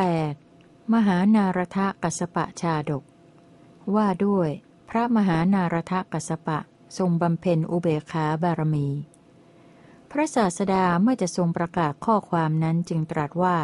[0.00, 0.94] 8.
[0.94, 3.02] มหานารทะกัสปะชาดก
[3.94, 4.48] ว่าด้วย
[4.90, 6.58] พระมหานารทะกัสปะ
[6.98, 8.88] ทรงบำเพ็ญอุเบกขาบารมี
[10.10, 13.58] พระศาสดาเมื่อจะทรงประกาศข้อความนั้นจึงตรัสว่า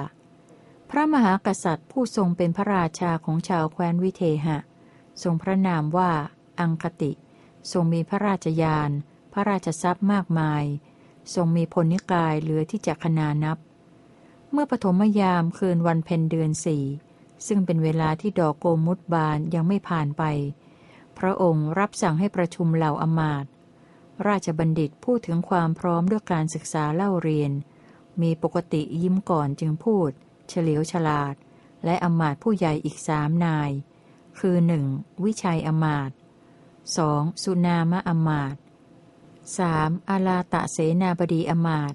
[0.91, 4.59] พระมหากษัตริย์ผู้ทรงเป็นพระราชาของชาวแคว้นวิเทหะ
[5.23, 6.12] ทรงพระนามว่า
[6.60, 7.12] อังคติ
[7.73, 8.91] ทรงมีพระราชยาน
[9.32, 10.64] พระราชทรัพย์มากมาย
[11.34, 13.59] ทรงมีพลนิกายเหลือที่จะขนานับ
[14.52, 16.84] เมื่อปฐมยามคืนวันเพ็ญเดือนสี่
[17.46, 20.22] ซึ่งเป็นเวลาที่ดอกโกมุตบานยังไม่ผ่านไป
[21.19, 23.45] พระองค์รับสั่งให้ประชุมเหล่าอมาต
[24.27, 27.52] ราชบัณฑิตพูดถึงความพร้อมด้วยการศึกษาเล่าเรียน
[28.22, 30.10] มีปกติยิ้มก่อนจึงพูด
[30.48, 31.34] เฉลียวฉลาด
[31.84, 33.70] และอมาตผู้ใหญ่อีกสามนาย
[34.38, 34.84] คือหนึ่ง
[35.24, 36.10] วิชัยอมาต
[36.97, 38.56] สองสุนามะอมาต
[39.58, 41.94] สามอาลาตะเสนาบดีอมาต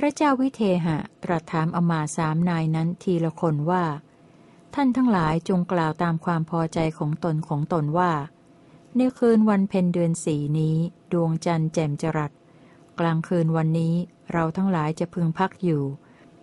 [0.00, 3.84] พระเจ้าวิเทหะตรัสถามอมาสามนายนั้นทีละคนว่า
[4.74, 8.12] ท่านทั้งหลายจงกล่าวตามความพอใจของตนของตนว่า
[8.96, 10.76] ในคืนวันเพ็ญเดือนสี่นี้
[11.12, 12.32] ดวงจันทร์แจ่มจรัส
[13.00, 13.94] กลางคืนวันนี้
[14.32, 15.82] เราทั้งหลายจะพึงพักอยู่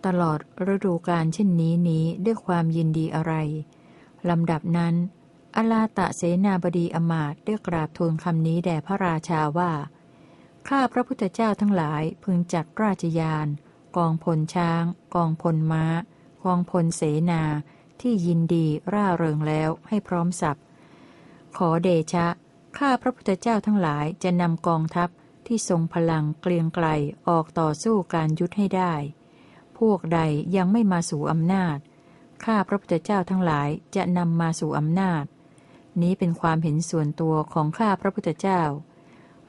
[0.06, 0.40] ตลอด
[0.73, 3.34] ฤดูกาลเช่นนี้นี้ด้วยความยินดีอะไร
[4.30, 4.95] ลำดับนั้น
[5.56, 9.72] อลาตะเสนาบดีอมาตได้กราบทูลคำนี้แด่พระราชาว่า
[10.70, 13.48] ข้าพระพุทธเจ้าทั้งหลายพึงจัดราชยาน
[13.98, 14.84] กองพลช้าง
[15.16, 15.86] กองพลม้า
[16.44, 17.44] กองพลเสนา
[18.02, 20.58] ที่ยินดีร่าเริงแล้วให้พร้อมสับ
[21.58, 22.28] ขอเดชะ
[22.78, 25.10] ข้าพระพุทธเจ้าทั้งหลายจะนำกองทัพ
[25.48, 26.88] ที่ทรงพลังเกลียงไกล
[27.28, 28.94] ออกต่อสู้การยุทธให้ได้
[29.78, 30.20] พวกใด
[30.56, 31.78] ยังไม่มาสู่อำนาจ
[32.46, 35.24] ข้าพระพุทธเจ้าทั้งหลายจะนำมาสู่อำนาจ
[36.02, 38.62] นี้เป็นความเห็นส่วนตัวของข้าพระพุทธเจ้า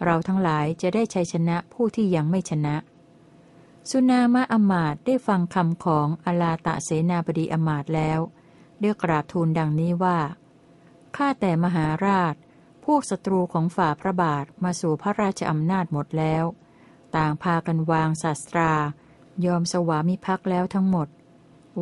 [0.05, 2.77] เราทั้งหลายจะได้ชัยชนะผู้ที่ยังไม่ชนะ
[3.91, 8.21] สุนามะอมาตได้ฟังคำของอลาตะเสนาบดีอมาตแล้ว
[8.81, 10.19] เรียกราบทูลดังนี้ว่า
[11.17, 12.35] ข้าแต่มหาราช
[12.85, 16.45] พวกศัตรูของฝ่าพระบาทมาสู่พระราชอำนาจหมดแล้ว
[17.17, 18.73] ต่างพากันวางศาสตรา
[19.45, 21.09] ยอมสวามิภักดิ์แล้วทั้งหมด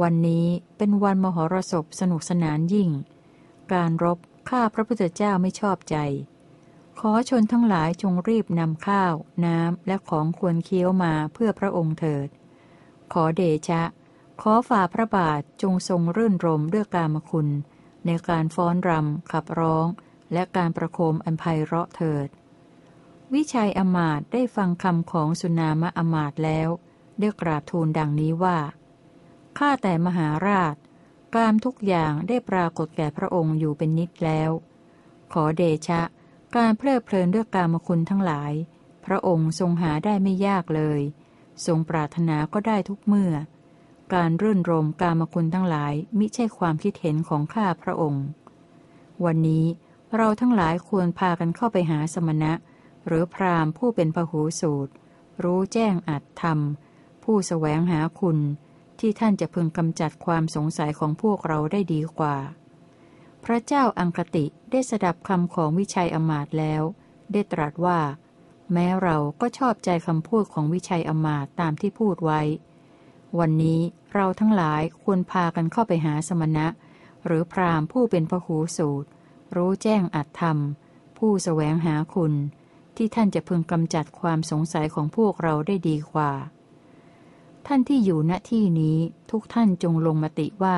[0.02, 0.46] วันนี้
[0.76, 2.90] เป็นวันมหรสพสนุกสนานยิ่ง
[3.72, 4.18] การรบ
[4.48, 5.96] ข้าพระพุทธเจ้าไม่ชอบใจ
[7.00, 12.28] ขอชนทั้งหลายจงรีบนำข้าว น้ำ และของควรเคี้ยวมาเพื่อพระองค์เถิด
[13.12, 13.82] ขอเดชะ
[14.40, 17.48] ขอฝ่าพระบาทจงทรงรื่นรมด้วยกามคุณ
[18.06, 19.86] ในการฟ้อนรำขับร้อง
[20.32, 22.28] และการประโคมอันไพเราะเถิด
[23.34, 26.68] วิชัยอมาตได้ฟังคำของสุนามะอมาตแล้ว
[27.18, 28.58] ได้กราบทูลดังนี้ว่า
[29.58, 30.74] ข้าแต่มหาราช
[31.34, 34.50] กามทุกอย่างได้ปรากฏแก่พระองค์อยู่เป็นนิดแล้ว
[35.32, 36.00] ขอเดชะ
[36.56, 38.52] การเพลิดเพลินด้วยกามคุณทั้งหลาย
[39.04, 41.00] พระองค์ทรงหาได้ไม่ยากเลย
[41.66, 43.32] ทรงปรารถนาก็ได้ทุกเมื่อ
[44.14, 48.24] การรื่นรมกามคุณทั้งหลายมิใช่ความคิดเห็นของข้าพระองค์
[49.24, 49.64] วันนี้
[50.16, 52.52] เราทั้งหลายควรพากันเข้าไปหาสมณะ
[53.06, 54.92] หรือพราหมผู้เป็นพหูสูตร
[55.42, 56.58] รู้แจ้งอัตธรรม
[57.22, 58.38] ผู้สแสวงหาคุณ
[58.98, 62.36] ที่ท่านจะพึงกำจัดความสงสัยของพวกเราได้ดีกว่า
[63.44, 66.82] พระเจ้าอังคติได้สดับคำของวิชัยอมาตแล้ว
[67.32, 68.00] ได้ตรัสว่า
[68.72, 72.40] แม้เราก็ชอบใจคำพูดของวิชัยอมาตตามที่พูดไว้
[73.38, 73.80] วันนี้
[74.14, 76.66] เราทั้งหลายควรพากันเข้าไปหาสมณะ
[77.24, 79.08] หรือพรามผู้เป็นพหูสูตร
[79.56, 80.58] รู้แจ้งอัตธรรม
[81.18, 82.32] ผู้สแสวงหาคุณ
[82.96, 86.32] ที่ท่านจะพึงกำจัดความสงสัยของพวกเราได้ดีกว่า
[87.66, 88.98] ท่านที่อยู่ณที่นี้
[89.30, 90.76] ทุกท่านจงลงมติว่า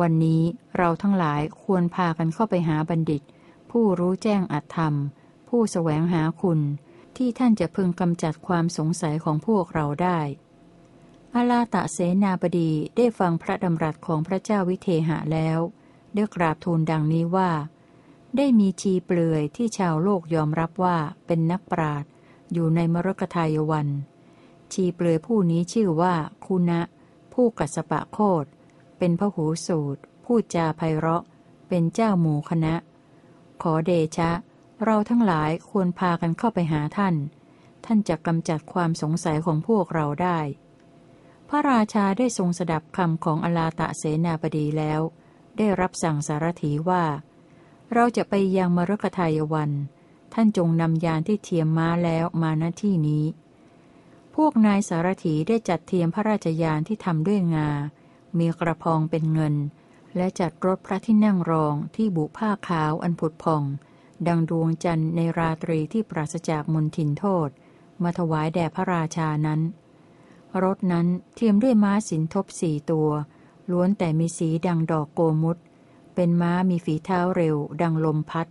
[0.00, 0.42] วันนี้
[0.76, 3.22] เราทั้งหลายควรพากันเข้าไปหาบัณฑิต
[3.70, 4.94] ผู้รู้แจ้งอัตธรรม
[5.48, 6.60] ผู้สแสวงหาคุณ
[7.16, 10.20] ที่ท่านจะพึงกำจัดความสงสัยของพวกเราได้
[11.34, 15.58] อาลาตะเสนาบดีได้ฟังพระดำรัสของพระเจ้าวิเทหะแล้ว
[16.14, 17.50] ได้กราบทูลดังนี้ว่า
[18.36, 20.96] ได้มีชีเปลือยที่ชาวโลกยอมรับว่า
[21.26, 22.04] เป็นนักปราด
[22.52, 23.88] อยู่ในมรกทายวัน
[24.72, 26.14] ชีเปลือยผู้นี้ชื่อว่า
[26.46, 26.80] คุณะ
[27.32, 28.44] ผู้กัสปะโคด
[29.00, 31.24] เป็นพระหูสูตรพูดจาไพเราะ
[31.68, 32.74] เป็นเจ้าหมู่คณะ
[33.62, 34.30] ขอเดชะ
[34.84, 37.14] เราทั้งหลายควรพากันเข้าไปหาท่าน
[37.84, 40.38] ท่านจะกำจัดความสงสัยของพวกเราได้
[41.48, 45.00] พระราชาได้ทรงสดับคำของอลาตะเสนาบดีแล้ว
[45.58, 47.04] ได้รับสั่งสารถีว่า
[47.94, 49.70] เราจะไปยังมรกทายวัน
[50.34, 53.24] ท่านจงนำยานที่เทียมม้าแล้วมาณที่นี้
[54.36, 57.68] พวกนายสารถีได้จัดเทียมพระราชยานที่ทำด้วยงา
[58.38, 59.54] มีกระพองเป็นเงิน
[60.16, 63.62] และจัดรถพระที่นั่งรองที่บุผ้าขาวอันผุดพอง
[64.26, 67.48] ดังดวงจันทร์ในราตรีที่ปราศจากมนทินโทษ
[68.02, 69.60] มาถวายแด่พระราชานั้น
[70.62, 73.10] รถนั้นเทียมด้วยม้าสินทบสี่ตัว
[73.70, 75.58] ล้วนแต่มีสีดังดอกโกมุต
[76.14, 78.46] เป็นม้ามีฝีเท้าเร็ว ดังลมพัด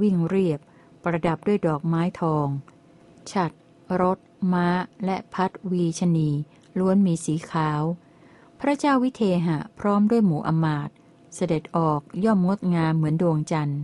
[0.00, 0.60] วิ่งเรียบ
[1.02, 2.46] ประดับด้วยดอกไม้ทอง
[3.32, 3.50] ฉัด
[4.00, 4.18] รถ
[4.52, 4.66] ม้า
[5.04, 6.30] และพัดวีชนี
[6.78, 7.82] ล้วนมีสีขาว
[8.64, 10.90] พระเจ้าวิเทหะพร้อมด้วยหมู่อมาต
[11.34, 13.80] เสด็จออกย่อมงดงามเหมือนดวงจันทร์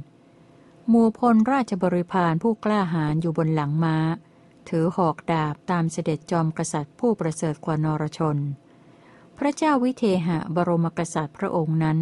[0.89, 3.97] หมู่พลราชบริพารผู้กล้าหาญอยู่บนหลังม้า
[4.69, 8.37] ถือหอกดาบตามเสด็จจอมกษัตริย์ผู้ประเสริฐกว่านรชน
[9.39, 11.99] พระเจ้าวิเทหะบรมกษัตริย์พระองค์นั้น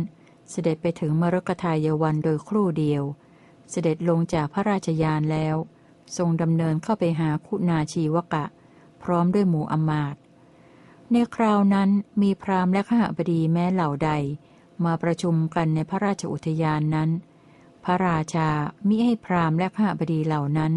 [0.50, 3.02] เสด็จไปถึงมรกทายวันโดยครู่เดียว
[3.70, 5.56] เสด็จลงจากพระราชยานแล้ว
[6.16, 8.44] ทรงดำเนินเข้าไปหาคุณาชีวกะ
[9.02, 10.16] พร้อมด้วยหมู่อมาต
[11.12, 11.90] ในคราวนั้น
[12.22, 14.10] มีพราหมณ์และข้าบดีแม้เหล่าใด
[14.84, 17.10] มาประชุมกันในพระราชอุทยานนั้น
[17.84, 18.48] พระราชา
[18.88, 20.72] มิให้พราหมณ์และข้าบดีเหล่านั้น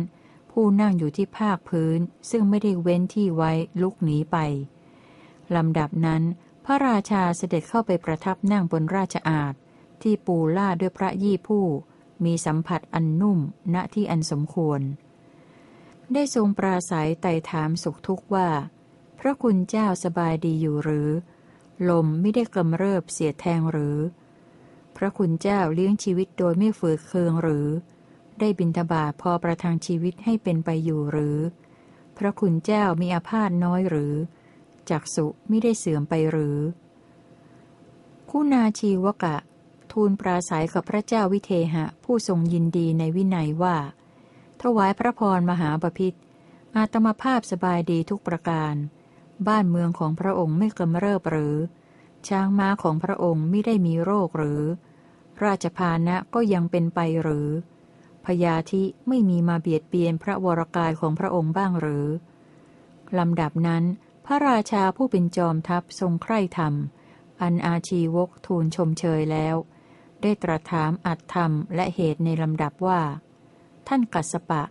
[0.52, 3.52] ผู้นั่งอยู่ที่ภาคพื้นซึ่งไม่ได้เว้นที่ไว้
[3.82, 4.38] ลุกหนีไป
[5.56, 6.24] ลำดับนั้น
[6.66, 9.54] พระราชาเสด็จเข้าไปประทับนั่งบนราชอาณ
[10.02, 11.66] ที่ปูล่าด้วยพระยี่ผู้
[12.26, 13.40] มีสัมผัสอันนุ่ม
[13.74, 14.82] ณที่อันสมควร
[16.14, 18.48] ได้ทรงปราศัยไต่ถามสุขทุกข์ว่า
[19.20, 21.10] พระคุณเจ้าสบายดีอยู่หรือ
[21.90, 23.98] ลมไม่ได้กำเริบเสียแทงหรือ
[24.98, 27.68] พระคุณเจ้าเลี้ยงชีวิตโดยไม่ฝืดเคืองหรือ
[28.40, 31.38] ได้บินทบาทพอประทังชีวิตให้เป็นไปอยู่หรือ
[32.18, 34.14] พระคุณเจ้ามีอาพาธน้อยหรือ
[34.90, 36.58] จักสุไม่ได้เสื่อมไปหรือ
[38.30, 39.38] คุณาชีวกะ
[39.92, 43.78] ทูลปราศัยกับพระเจ้าวิเทหะ ผู้ทรงยินดีในวินัยว่า
[44.62, 46.14] ถวายพระพรมหาบพิษ
[46.76, 48.76] อาตมาภาพสบายดีทุกประการ
[49.48, 51.56] บ้านเมืองของพระองค์ไม่กำเริบหรือ
[52.28, 54.62] ช้างม้าของพระองค์ไม่ได้มีโรคหรือ
[55.44, 57.48] ราชพานะก็ยังเป็นไปหรือ
[58.26, 62.08] พยาธิไม่มีมาเบียดเบียนพระวรกายของพระองค์บ้างหรือ
[63.18, 63.84] ลำดับนั้น
[64.26, 66.74] พระราชาผู้เป็นจอมทัพทรงใคร่ธรรม
[67.42, 69.56] อันอาชีวกทูลชมเชยแล้ว
[70.22, 73.02] ได้ตรัสถามอัตธรรมและเหตุในลำดับว่า
[73.88, 74.64] ท่านกัสปะ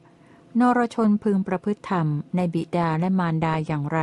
[0.61, 4.01] นรชนพึงประพฤติธรรมในบิดาและมารดาอย่างไร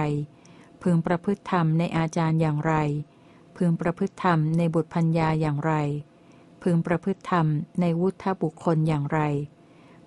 [0.83, 2.73] พึงประพฤติธรรมในอาจารย์อย่างไร
[3.57, 5.73] พึงประพฤติธรรมในบุตรพัญญาอย่างไร
[6.63, 7.47] พึงประพฤติธรรม
[7.81, 9.19] ในวุฒบุคคลอย่างไร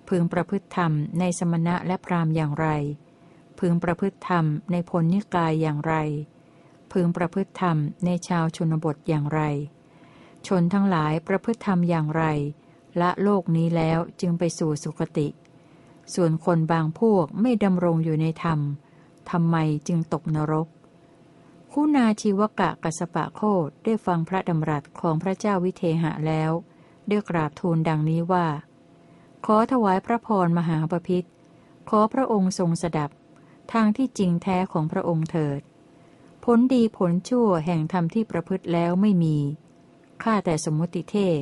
[0.09, 2.67] พึงประพฤติธรรมในสมณะและพราหมณ์อย่างไร
[3.59, 5.93] พึงประพฤติธรรมในพลนิกายอย่างไร
[6.91, 9.41] พึงประพฤติธรรมในชาวชนบทอย่างไร
[10.47, 12.23] ชนทั้งหลายประพฤติธรรมอย่างไร
[13.01, 15.27] ละโลกนี้แล้วจึงไปสู่สุคติ
[16.13, 18.59] ส่วนคนบางพวกไม่ดำรงอยู่ในธรรม
[19.31, 19.55] ทำไม
[19.87, 20.67] จึงตกนรก
[21.71, 26.51] คุณาชีวกะกัสปะโคดได้ฟังพระดำรัสของพระเจ้าวิเทหะแล้ว
[27.07, 28.47] ได้กราบทูลดังนี้ว่า
[29.45, 31.27] ขอถวายพระพรมหาปพิธ
[31.89, 33.09] ขอพระองค์ทรงสดับ
[33.71, 35.61] ทางที่จริงแท้ของพระองค์เถิด
[36.43, 39.37] ผลดีผลชั่วแห่งธรรมที่ประพฤติแล้วไม่มี
[40.23, 41.41] ข้าแต่สมมติเทพ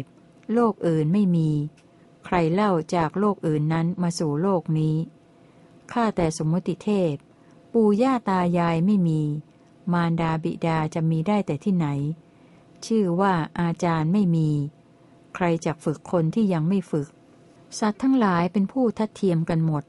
[0.54, 1.50] โลกอื่นไม่มี
[2.26, 4.96] ใครเล่าจากโลกอื่นนั้นมาสู่โลกนี้
[5.94, 7.14] ข้าแต่สมมติเทพ
[7.78, 9.22] ปู่ย่าตายายไม่มี
[9.94, 11.88] มารดาบิดาจะมีได้แต่ที่ไหน
[12.86, 14.50] ชื่อว่าอาจารย์ไม่มี
[15.36, 17.08] ใครจะฝึกคนที่ยังไม่ฝึก
[17.80, 19.84] สัตว์ทั้งหลายเป็นผู้ทัดเทียมกันหมด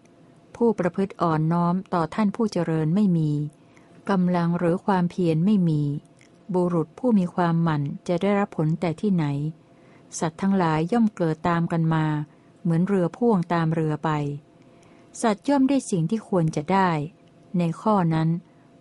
[0.57, 3.31] ผู้ประพฤติอ่อนน้อมต่อท่านผู้เจริญไม่มี
[4.11, 5.83] กำลังหรือความเพียรไม่มี
[6.55, 9.27] บุรุษผู้มีความหมั่นจะได้รับผลแต่ที่ไหน
[10.19, 12.05] สัตว์ทั้งหลายย่อมเกิดตามกันมา
[12.63, 14.11] เหมือนเรือพ่วงตามเรือไป
[15.23, 16.91] สัตว์ย่อมได้สิ่งที่ควรจะได้
[17.61, 18.29] ในข้อนั้น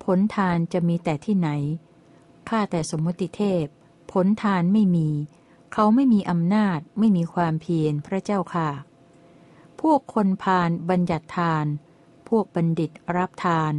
[0.04, 1.50] ผลทานจะมีแต่ที่ไหน
[2.50, 3.66] ข้าแต่สมมติเทพ
[4.12, 5.10] ผลทานไม่มี
[5.74, 8.70] เขาไม่มีอำนาจ ไม่มีความเพียรพระเจ้าค่ะ
[9.82, 11.66] พวกคนพาลบัญญัติทาน
[12.30, 13.74] พวกบัณฑิตรับทาน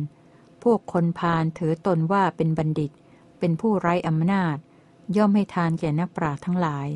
[0.62, 2.91] พวกคนพาลถือตนว่าเป็นบัณฑิต
[3.38, 4.57] เป็นผู้ไร้อำนาจ
[5.17, 6.88] ย่อมให้ทานแก่นักปราชญ์ทั้งหลาย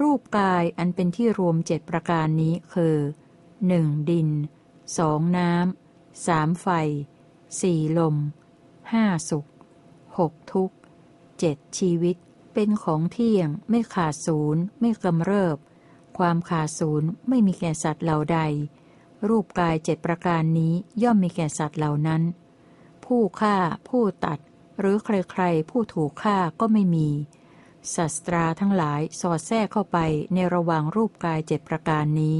[0.00, 2.96] รูปกายอันเป็นที่รวมเจ็ดประการนี้คือ
[3.66, 4.28] หนึ่งดิน
[4.98, 5.87] สองน้ำ
[6.26, 6.66] สามไฟ
[7.60, 8.16] สี่ลม
[8.92, 9.48] ห้าสุข
[10.18, 10.76] หกทุกข์
[11.38, 12.16] เจ็ดชีวิต
[12.54, 15.56] เป็นของเที่ยง ไม่ขาดศูนย์ ไม่กำเริบ
[16.18, 18.40] ความขาดศูนย์ไม่มีแก่สัตว์เหล่าใด
[19.28, 20.72] รูปกายเจ็ดประการนี้
[21.02, 22.22] ย่อมมีแก่สัตว์เหล่านั้น
[23.04, 23.56] ผู้ฆ่า
[23.88, 24.38] ผู้ตัด
[24.78, 27.08] หรือใครๆ ผู้ถูกฆ่าก็ไม่มี
[27.94, 29.98] สัตราทั้งหลายสอดแทรกเข้าไป
[30.34, 32.36] ในระหว่างรูปกายเจ็ดประการนี้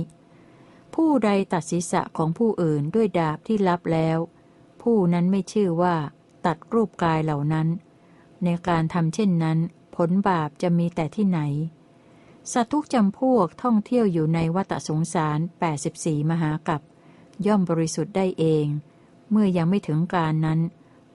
[0.95, 4.19] ผู้ใดตัดศีรษะของผู้อื่นด้วยดาบที่ลับแล้ว
[4.83, 5.97] ผู้นั้นไม่ชื่อว่า
[6.47, 7.69] ตัดรูปกายเหล่านั้น
[8.45, 9.59] ในการทำเช่นนั้น
[9.97, 11.41] ผลบาปจะมีแต่ที่ไหน
[12.53, 15.39] สัตว์ทุกจำพวกท่องเที่ยวอยู่ในวัฏสงสาร
[15.85, 16.81] 84 มหากับ
[17.47, 18.67] ย่อมบริสุทธิ์ได้เอง
[19.31, 20.61] เมื่อยังไม่ถึงการนั้น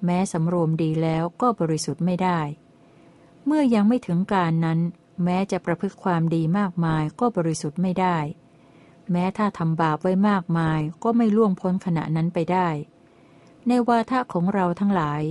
[0.05, 2.39] แม้สำรวมดีแล้วก็บริสุทธิ์ไม่ได้
[3.45, 4.79] เมื่อยังไม่ถึงการนั้น
[5.23, 8.17] แม้จะประพฤติความดีมากมายก็บริสุทธิ์ไม่ได้
[9.11, 12.67] แม้ถ้าทำบาปไว้มากมายก็ไม่ล่วงพ้นขณะนั้นไปได้
[13.67, 15.21] ในวาทะของเราทั้งหลาย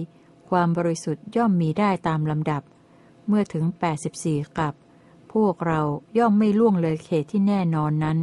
[0.49, 2.63] ความบริสุทธิ์ย่อมมีได้ตามลำดับ
[3.27, 3.65] เมื่อถึง
[4.11, 4.75] 84กับ
[5.33, 5.81] พวกเรา
[6.19, 8.19] ย่อมไม่ล่วงเลยเขตที่แน่นอนนั้น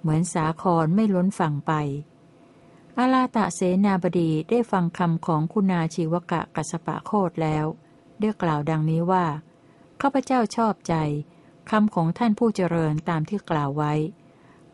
[0.00, 1.72] เหมือนสาครไม่ล้นฝั่งไป
[2.98, 7.66] อาลาตะเสนาบดีได้ฟังคำของคุณาชีวกะกัสปะโคดแล้ว
[8.20, 9.24] ได้กล่าวดังนี้ว่า
[10.00, 10.94] ข้าพเจ้าชอบใจ
[11.70, 13.92] คำของท่านผู้เจริญตามที่กล่าวไว้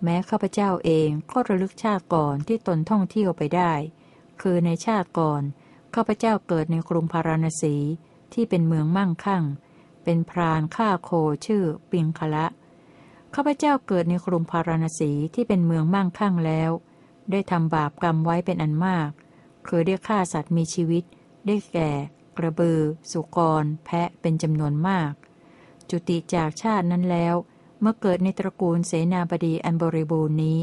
[0.02, 3.72] แม้ข้าพเจ้าเองก็ระลึกชาติก่อนที่ตนท่องเที่ยวไปได้
[4.40, 5.42] คือในชาติก่อน
[5.94, 7.76] ข้าพเจ้าเกิดในกรุงพาราณสี
[8.32, 9.44] ที่เป็นเมืองมั่งคั่ง
[10.04, 11.10] เป็นพรานฆ่าโค
[11.46, 12.46] ชื่อปิงคละ
[13.34, 16.70] ข้าพเจ้าเกิดในกรุงพาราณสีที่เป็นเมืองมั่งคั่งแล้ว
[17.30, 19.10] ได้ทำบาปกรรมไว้เป็นอันมาก
[19.66, 21.04] คือได้ฆ่าสัตว์มีชีวิต
[21.46, 21.90] ได้แก่
[22.36, 22.80] กระบือ
[23.10, 25.12] สุกร แพะเป็นจำนวนมาก
[25.90, 27.34] จุติจากชาตินั้นแล้ว
[27.82, 30.58] มื่อเกิดในตระกูลเสนาบดีอันบริบูรณ์นี้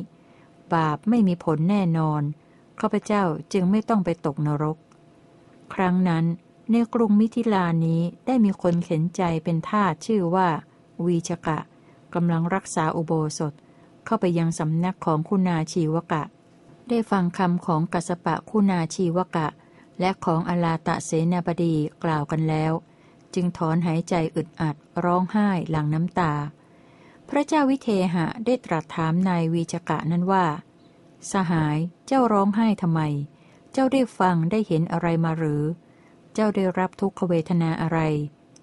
[0.73, 2.21] บาปไม่มีผลแน่นอน
[2.79, 3.23] ข้าพเจ้า
[3.53, 4.77] จึงไม่ต้องไปตกนรก
[5.73, 6.25] ครั้งนั้น
[6.71, 10.47] ในกรุงมิถิลานี้ได้มีคนเข็นใจเป็นทาสชื่อว่า
[11.05, 11.59] วีชกะ
[12.13, 13.53] กำลังรักษาอุโบสถ
[14.05, 16.23] เข้าไปยังสำนักของคุณาชีวกะ
[16.89, 19.47] ได้ฟังคำของกัสปะคุณาชีวกะ
[19.99, 22.73] และของอลาตะเสนาบดีกล่าวกันแล้ว
[23.33, 26.33] จึงถอนหายใจอึดอัดร้องไห้หลังน้ำตา
[27.33, 30.45] พระเจ้าวิเทหะได้ตรัสถามนายวีจกะนั้นว่า
[31.31, 33.01] สหายเจ้าร้องไห้ทำไม
[33.73, 35.63] เจ้าได้ฟังได้เห็นอะไรมาหรือ
[36.33, 37.99] เจ้าได้รับทุกขเวทนาอะไร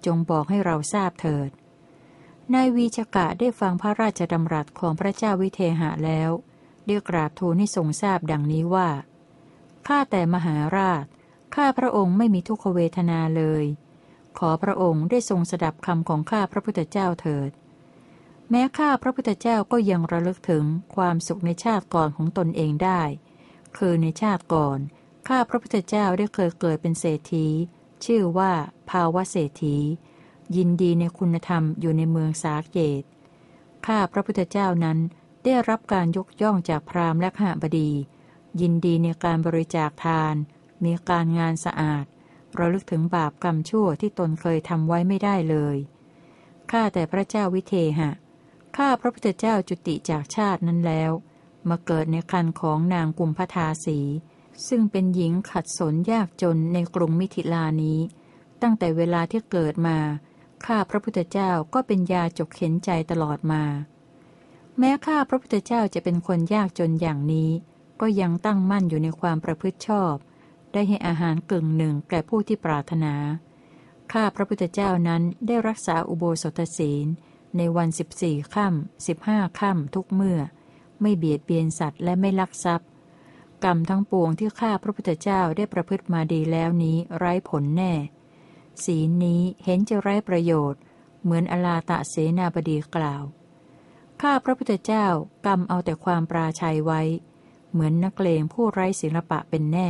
[0.05, 1.49] จงบอกให้เราทราบเถิด
[2.53, 6.29] นายวีจกะได้ฟังพระราชดำรัสของพระเจ้าวิเทหะแล้ว
[6.85, 8.89] เรียกราบทูลให้ทรงทราบดังนี้ว่า
[9.87, 11.03] ข้าแต่มหาราช
[11.55, 13.65] ข้าพระองค์ไม่มีทุกขเวทนาเลย
[14.39, 17.51] ขอพระองค์ได้ทรงสดับคำของข้าพระพุทธเจ้าเถิด
[18.51, 20.63] แม้ข้าพระพุทธเจ้าก็ยังระลึกถึง
[20.95, 23.01] ความสุขในชาติก่อนของตนเองได้
[23.77, 24.79] คือในชาติก่อน
[25.27, 27.47] ข้าพระพุทธเจ้าได้เคยเกิดเป็นเศรษฐี
[28.05, 28.51] ชื่อว่า
[28.89, 29.77] ภาวะเศรษฐี
[30.55, 33.03] ยินดีในคุณธรรมอยู่ในเมืองสาเกต
[33.87, 34.97] ข้าพระพุทธเจ้านั้น
[35.43, 37.91] ได้รับการยกย่องจากพราหมณ์และข้าบดี
[38.61, 40.35] ยินดีในการบริจาคทาน
[40.83, 42.05] มีการงานสะอาด
[42.57, 45.77] ระลึกถึงบาปกรรมชั่วที่ตนเคยทำไว้ไม่ได้เลย
[46.71, 48.11] ข้าแต่พระเจ้าวิเทหะ
[48.81, 51.11] ข้าพระพุทธเจ้าจุติจากชาตินั้นแล้ว
[51.69, 53.99] มาเกิดในคันของนางกุมพทาสี
[54.67, 57.99] ซึ่งเป็นหญิงขัดสนยากจนในกรุงมิถิลานี้
[58.61, 59.97] ตั้งแต่เวลาที่เกิดมา
[60.65, 63.63] ข้าพระพุทธเจ้าก็เป็นยาจกเข็นใจตลอดมา
[64.77, 67.49] แม้ข้าพระพุทธเจ้าจะเป็นคนยากจนอย่างนี้
[68.01, 70.15] ก็ยังตั้งมั่นอยู่ในความประพฤติชอบ
[70.73, 73.13] ได้ให้อาหารกึ่งหนึ่งแก่ผู้ที่ปรารถนา
[74.11, 77.07] ข้าพระพุทธเจ้านั้นได้รักษาอุโบสถศีล
[77.57, 80.39] ในวันสิบสี่ค่ำสิบห้าค่ำทุกเมื่อ
[81.01, 82.89] ไม่เบียดเบียนสัตว์และไม่ลักทรัพย์
[83.63, 87.93] กรรมทั้งปวงที่ข้าพระพุทธเจ้าได้ประพฤติมาดีแล้วนี้ไร้ผลแน่
[88.83, 90.81] ศีลนี้เห็นจะไร้ประโยชน์
[91.23, 93.23] เหมือนอลาตะเสนาบดีกล่าว
[94.21, 95.05] ข้าพระพุทธเจ้า
[95.45, 97.01] กรรมเอาแต่ความปราชัยไว้
[97.71, 99.89] เหมือนนักเลงผู้ไร้ศิลปะเป็นแน่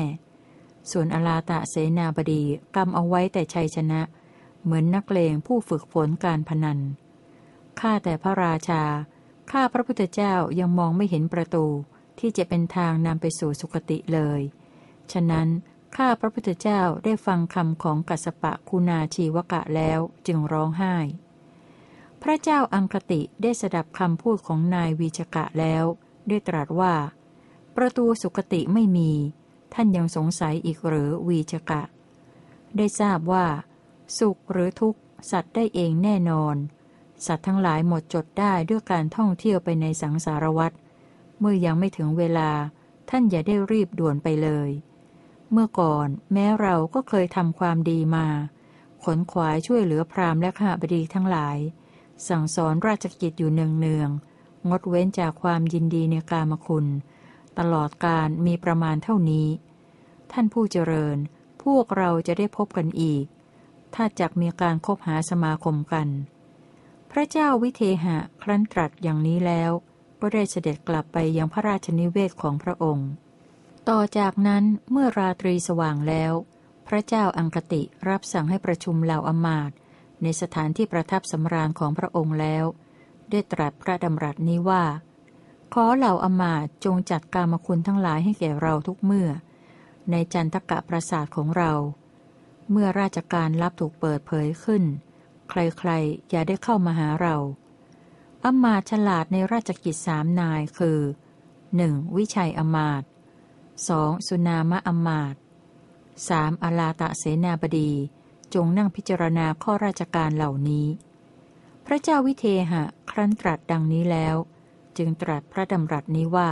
[0.92, 2.44] ส่วนอลาตะเสนาบดี
[2.76, 4.02] กำเอาไว้แต่ชัยชนะ
[4.64, 6.80] เหมือนนักเลงผู้ฝึกฝนการพนัน
[7.80, 8.84] ข้าแต่พระราชา
[9.52, 11.66] ข้าพระพุทธเจ้ายังมองไม่เห็นประตู
[12.20, 14.42] ที่จะเป็นทางนำไปสู่สุคติเลย
[15.12, 15.48] ฉะนั้น
[15.98, 20.96] ข้าพระพุทธเจ้าได้ฟังคำของกัสปะคุณาชีวกะแล้วจึงร้องไห้
[22.22, 25.84] พระเจ้าอังคติได้สดับคำพูดของนายวีชกะแล้ว
[26.28, 26.94] ได้ตรัสว่า
[27.76, 29.12] ประตูสุคติไม่มี
[29.74, 31.82] ท่านยังสงสัยอีกหรือวีจกะ
[32.78, 33.46] ได้ทราบว่า
[34.18, 35.00] สุขหรือทุกข์
[35.32, 36.56] สัตว์ได้เองแน่นอน
[37.26, 40.72] สัตว์ทั้งหลายหมดจดได้ด้วยการท่องเที่ยวไปในสังสารวัฏ
[41.40, 42.52] เมื่อยังไม่ถึงเวลา
[43.10, 44.70] ท่านอย่าได้รีบด่วนไปเลย
[45.52, 48.28] เมื่อก่อนแม้เราก็เคยทำความดีมา
[49.04, 51.58] ขนขวายช่วยเหลือพราหมณ์และข้าบดีทั้งหลาย
[52.28, 56.86] สั่งสอนราชกิจอยู่เนืองๆงดเว้นจากความยินดีในกามคุณ
[57.60, 59.48] ตลอดการมีประมาณเท่านี้
[60.32, 61.18] ท่านผู้เจริญ
[61.64, 63.26] พวกเราจะได้พบกันอีก
[63.94, 66.08] ถ้าจักมีการคบหาสมาคมกัน
[67.12, 69.72] พระเจ้าวิเทหะครั้นตรัสอย่างนี้แล้ว
[70.22, 73.10] ก็ได้เสด็จกลับไปยังพระราชนิเวศของพระองค์
[73.90, 76.34] ต่อจากนั้นเมื่อราตรีสว่างแล้ว
[76.88, 79.72] พระเจ้าอังคติรับสั่งให้ประชุมเหล่าอมาต
[80.24, 82.66] ในสถานที่ประทับสำราญของพระองค์แล้ว
[83.30, 84.84] ได้ตรัสพระดำรัสนี้ว่า
[85.74, 89.30] ขอเหล่าอมาตจงจัดกามคุณทั้งหลายให้แก่เราทุกเมื่อ
[90.12, 91.72] ในจันทกะประสาทของเรา
[92.72, 94.84] เมื่อราชการรับถูกเปิดเผยขึ้น
[95.50, 97.36] ใครๆ อย่าได้เข้ามาหาเรา
[98.46, 101.00] อมาตฉลาดในราชกิจสามนายคือ
[101.58, 102.18] 1.
[102.18, 103.04] วิชัยอมาต
[103.66, 104.28] 2.
[104.28, 105.36] สุนามะอมาต
[106.00, 106.64] 3.
[106.64, 107.92] อลาตะเสนาบดี
[108.54, 110.88] จงนั่งพิจารณาข้อราชการเหล่านี้
[111.86, 114.36] พระเจ้าวิเทหะ ครั้นตรัสดังนี้แล้ว
[114.98, 116.52] จึงตรัสพระดำรัสนี้ว่า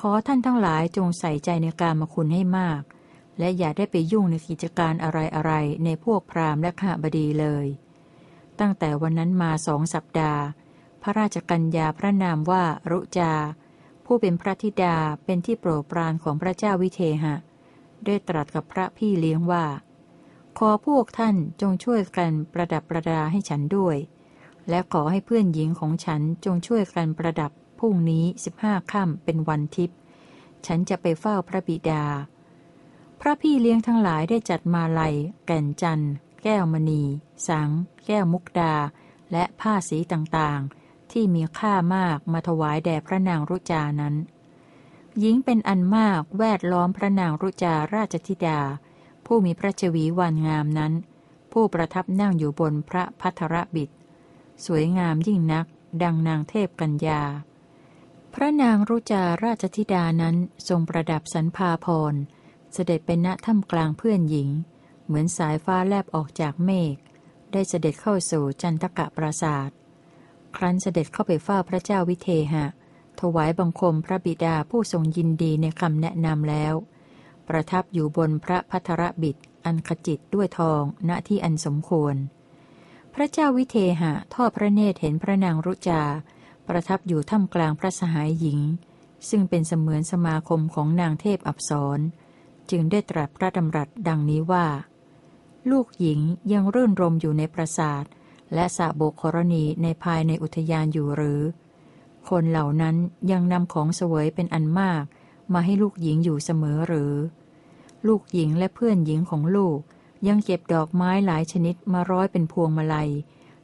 [0.00, 2.82] ขอท่านทั้งหลายจงใส่ใจในการมคุณให้มาก
[3.38, 5.10] และอย่าได้ไปยุ่งในกิจการอะ
[5.44, 7.66] ไรๆ ในพวกพราหมณ์และข้าบดีเลย
[8.62, 10.42] ตั้งแต่วันนั้นมาสองสัปดาห์
[11.02, 13.32] พระราชกัญญาพระนามว่ารุจา
[14.04, 17.34] ผู้เป็นพระธิดาเป็นที่โปรดปรานของพระเจ้าวิเทหะ
[18.04, 19.64] ได้ตรัสกับพระพี่เลี้ยงว่า
[20.58, 23.96] ขอพวกท่านจงช่วยกันประดับประดาให้ฉันด้วย
[24.68, 29.96] และขอให้เพื่อนหญิงของฉันจงช่วยกันประดับพรุ่งนี้สิบห้าค่ำเป็นวันทิพย์
[30.66, 32.04] ฉันจะไปเฝ้าพระบิดา
[33.20, 35.14] พระพี่เลี้ยงทั้งหลายได้จัดมาลัย
[35.46, 37.02] แก่นจันทร์ แก้วมณี
[37.48, 37.70] สัง
[38.06, 38.74] แก้วมุกดา
[39.32, 44.14] และผ้าสีต่างๆ ที่มีค่ามากมาถวายแด่พระนางรุจานั้น
[45.18, 48.60] หญิงเป็นอันมากแวดล้อมพระนางรุจาราชธิดา
[49.26, 50.92] ผู้มีพระชวีวันงามนั้น
[51.52, 53.90] ผู้ประทับนั่งอยู่บนพระพัทรบิด
[54.66, 55.66] สวยงามยิ่งนัก
[56.02, 57.22] ดังนางเทพกัญญา
[58.34, 60.36] พระนางรุจาราชธิดานั้น
[60.68, 62.14] ทรงประดับสันพาพร
[62.72, 64.48] เสด็จเป็นณถ้ำกลางเพื่อนหญิง
[65.04, 66.96] เหมือนสายฟ้าแลบออกจากเมฆ
[67.52, 69.76] ได้เสด็จเข้าสู่จันทกะปราศาสตร์
[70.56, 72.66] ครั้นเสด็จเข้าไปเฝ้าพระเจ้าวิเทหะ
[73.20, 76.74] ถวายบังคมพระบิดาผู้ทรงยินดีในคำแนะนำแล้ว
[77.48, 82.16] ประทับอยู่บนพระพัทรบิดอันขจิตด้วยทองณที่อันสมควร
[83.14, 86.02] พระเจ้าวิเทหะทอดพระเนตรเห็นพระนางรุจา
[86.68, 88.60] ประทับอยู่ท่ามกลางพระสหายหญิง
[89.28, 91.98] ซึ่งเป็นเสมือนสมาคมของนางเทพอับสร
[92.70, 94.66] จึงได้ตรัสพระดำรัสดังนี้ว่า
[95.70, 96.20] ลูกหญิง
[96.52, 98.04] ยังรื่นรมอยู่ในปราสาท
[98.54, 101.40] และสะโบกรณีในภายในอุทยานอยู่หรือ
[102.28, 102.96] คนเหล่านั้น
[103.30, 105.04] ยังนำของเสวยเป็นอันมาก
[105.52, 107.14] มาให้ลูกหญิงอยู่เสมอหรือ
[108.06, 109.78] ลูกหญิงและเพื่อนหญิงของลูก
[110.28, 113.10] ยังเก็บดอกไม้หลายชนิดมาร้อยเป็นพวงมาลัย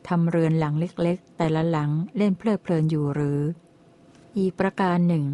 [0.09, 3.41] ทำเรือนหลังเล็กๆ แต่ละหลังเล่นเพลิดเพลินอยู่หรือ
[4.39, 5.25] อีกประการหนึ่ง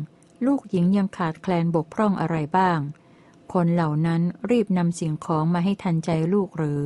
[0.46, 2.79] ลูกหญิงยังขาดแคลนบกพร่องอะไรบ้าง
[3.55, 6.83] คนเหล่านั้นรีบนำสิ่งของมาให้ทันใจลูกหรือ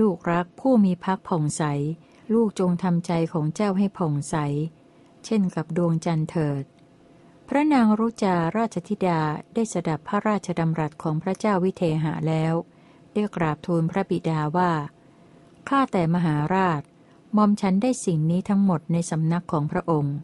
[0.00, 1.62] ลูกรักผู้มีพักผ่องใส
[2.34, 4.36] ลูกจงทำใจของเจ้าให้ผ่องใส
[5.24, 6.64] เช่นกับดวงจันทร์เถิด
[7.48, 9.20] พระนางรุจาราชธิดา
[9.54, 12.54] ได้สดับพระราชดำรัสของพระเจ้าวิเทหะแล้ว
[13.12, 14.72] ได้กราบทูลพระบิดาว่า
[15.68, 16.82] ข้าแต่มหาราช
[17.36, 20.16] มอมฉันได้สิ่งนี้ทั้งหมดในสำนักของพระองค์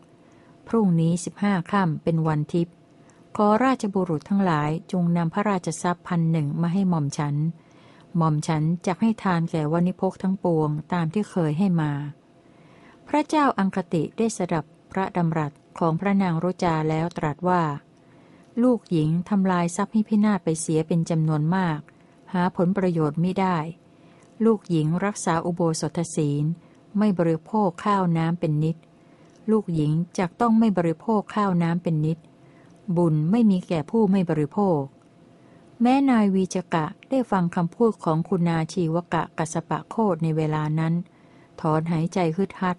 [0.68, 2.75] พรุ่งนี้สิบห้าค่ำเป็นวันทิพย์
[3.40, 7.36] ขอราชบุรุษทั้งหลายจงนำพระราชทรัพย์พันหนึ่งมาให้หม่อมฉัน
[8.16, 11.92] หม่อมฉันจะให้ทานแก่วานิพกทั้งปวงตามที่เคยให้มา
[13.08, 17.62] พระเจ้าอังคติได้สดับพระดำรัสของพระนางโรจาแล้วตรัสว่า
[18.62, 21.80] ลูกหญิงทำลายทรัพย์ให้พินาศไปเสียเป็นจำนวนมาก
[22.32, 23.56] หาผลประโยชน์ไม่ได้
[24.44, 26.44] ลูกหญิงรักษาอุโบสถศีล
[26.98, 28.76] ไม่บริโภคข้าวน้ำเป็นนิด
[29.50, 32.18] ลูกหญิงจกต้องไม่บริโภคข้าวน้ำเป็นนิด
[32.96, 34.80] บุญไม่มีแก่ผู้ไม่บริโภค
[35.82, 40.94] แม้นายวีจกะได้ฟังคำพูดของคุณนาชีวกะกัสปะโคดในเวลานั้น
[41.60, 42.76] ถอนหายใจฮึดฮัด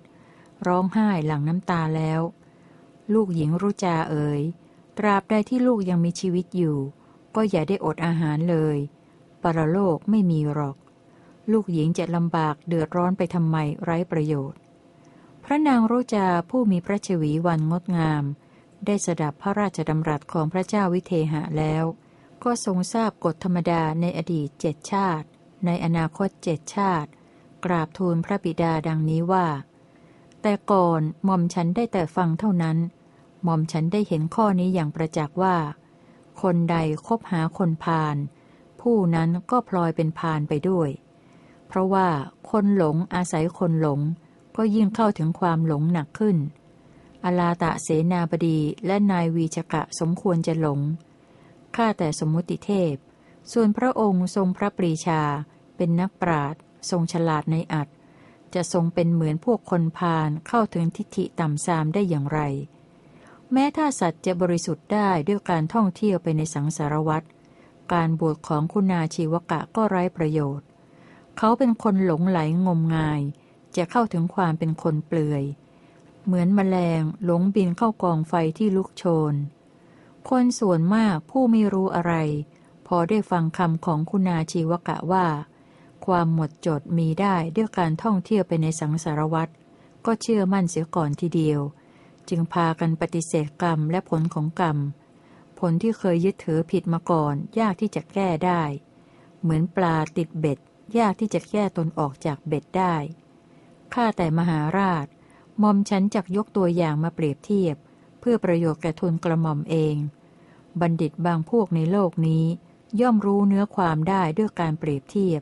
[0.67, 2.21] ร้องไห้หลั่งน้ำตาแล้ว
[3.13, 4.41] ลูกหญิงรุจาเอ๋ย
[4.97, 6.77] ตราบใดที่ลูกยังมีชีวิตอยู่
[7.35, 8.77] ก็อย่าได้อดอาหารเลย
[9.43, 10.75] ปรโลกไม่มีหรอก
[11.51, 14.59] ลูกหญิงจะลำบากเดือดร้อนไปทำไมไร้ประโยชน์
[15.43, 18.23] พระนางรุจาผู้มีพระชวีวันงดงาม
[18.85, 21.83] ได้สดับพระราชดำรัสของพระเจ้าวิเทหะแล้ว
[22.43, 25.27] ก็ทรงทราบกฎธรรมดาในอดีตเจ็ดชาติ
[25.65, 27.09] ในอนาคตเจ็ดชาติ
[27.65, 29.47] กราบทูลพระบิดาดังนี้ว่า
[30.41, 32.77] แต่ก่อนหม่อมฉันได้แต่ฟังเท่านั้น
[33.43, 35.57] หม่อมฉันได้เห็นข้อนี้อย่างประจักษ์ว่า
[36.41, 38.15] คนใดคบหาคนพาล
[38.81, 40.89] ผู้นั้นก็พลอยเป็นพาลไปด้วย
[41.67, 42.07] เพราะว่า
[42.49, 43.99] คนหลงอาศัยคนหลง
[44.57, 46.37] ก็ยิ่งเข้าถึงความหลงหนักขึ้น
[47.25, 50.79] อลาตะเสนาบดีและนายวีชกะสมควรจะหลง
[51.75, 52.93] ข้าแต่สมมุติเทพ
[53.51, 55.21] ส่วนพระองค์ทรงพระปรีชา
[55.75, 56.55] เป็นนักปราด
[56.89, 57.87] ทรงฉลาดในอัด
[58.53, 62.39] จะทรงเป็นเหมือนพวกคนพาลเข้าถึงทิฏฐิต่ำซามได้อย่างไร
[63.51, 67.23] แม้ถ้าสัตว์จะบริสุทธิ์ได้ด้วยการท่องเที่ยวไปในสังสารวัฏ
[67.93, 70.67] การบวชของคุณาชีวกะก็ไร้ประโยชน์
[71.37, 73.21] เขาเป็นคนหลงไหลงมงาย
[73.75, 75.43] จะเข้าถึงความเป็นคนเปลือย
[76.27, 79.33] เหมือนมแมลงหลงบินเข้ากองไฟที่ลุกโชน
[80.29, 82.13] คนส่วนมากผู้ไม่รู้อะไร
[82.87, 85.27] พอได้ฟังคำของคุณาชีวกะว่า
[86.05, 89.51] ความหมดจดมีได้ด้วยการท่องเที่ยวไปในสังสารวัตร
[90.05, 91.59] ก็เชื่อมั่นเสียก่อนทีเดียว
[92.29, 94.77] จึงพากันปฏิเสธกรรมและผลของกรรม
[95.59, 98.61] ผลที่เคยยึดถือผิดมาก่อน ยากที่จะแก้ได้
[99.41, 100.59] เหมือนปลาติดเบ็ด
[100.97, 102.95] ยากที่จะแก้ตนออกจากเบ็ดได้
[103.93, 105.05] ข้าแต่มหาราช
[105.61, 107.75] มอมฉันจักยกตัวอย่างมาเปรียบเทียบ
[108.19, 109.95] เพื่อประโยชน์แก่ทุนกระหม่อมเอง
[110.81, 112.45] บัณฑิตบางพวกในโลกนี้
[113.01, 115.41] ย่อมรู้เนื้อความได้ด้วยการเปรียบเทียบ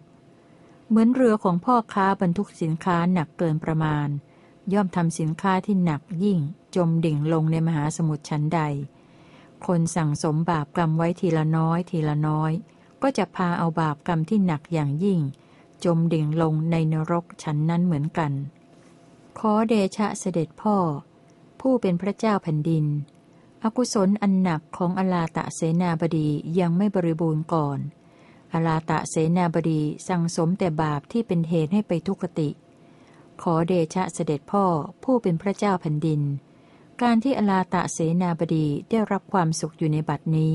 [0.87, 4.07] เหมือนเรือของพ่อค้าบรรทุกสินค้าหนักเกินประมาณ
[4.73, 6.39] ย่อมทำสินค้าที่หนักยิ่ง
[6.75, 8.61] จมดิ่งลงในมหาสมุทรชั้นใด
[9.65, 12.51] คนสั่งสมบาปกรรมไว้ทีละน้อยทีละน้อย
[13.01, 15.19] ก็จะพาเอาบาปกรรมที่หนักอย่างยิ่ง
[15.85, 18.31] จมดิ่งลงในนรกชั้นนั้นเหมือนกัน
[19.39, 20.77] ขอเดชะเสด็จพ่อ
[21.61, 22.85] ผู้เป็นพระเจ้าแผ่นดิน
[23.63, 26.27] อกุศลอันหนักของอลาตะเสนาบดี
[26.59, 27.79] ยังไม่บริบูรณ์ก่อน
[28.53, 32.49] อลาตะเสนาบดีสั่งสมแต่บาปที่เป็นเหตุให้ไปทุกขติ
[33.41, 34.65] ขอเดชะเสด็จพ่อ
[35.03, 36.21] ผู้เป็นพระเจ้าแผ่นดิน
[37.01, 40.53] การที่อลาตะเสนาบดีได้รับความสุขอยู่ในบัดนี้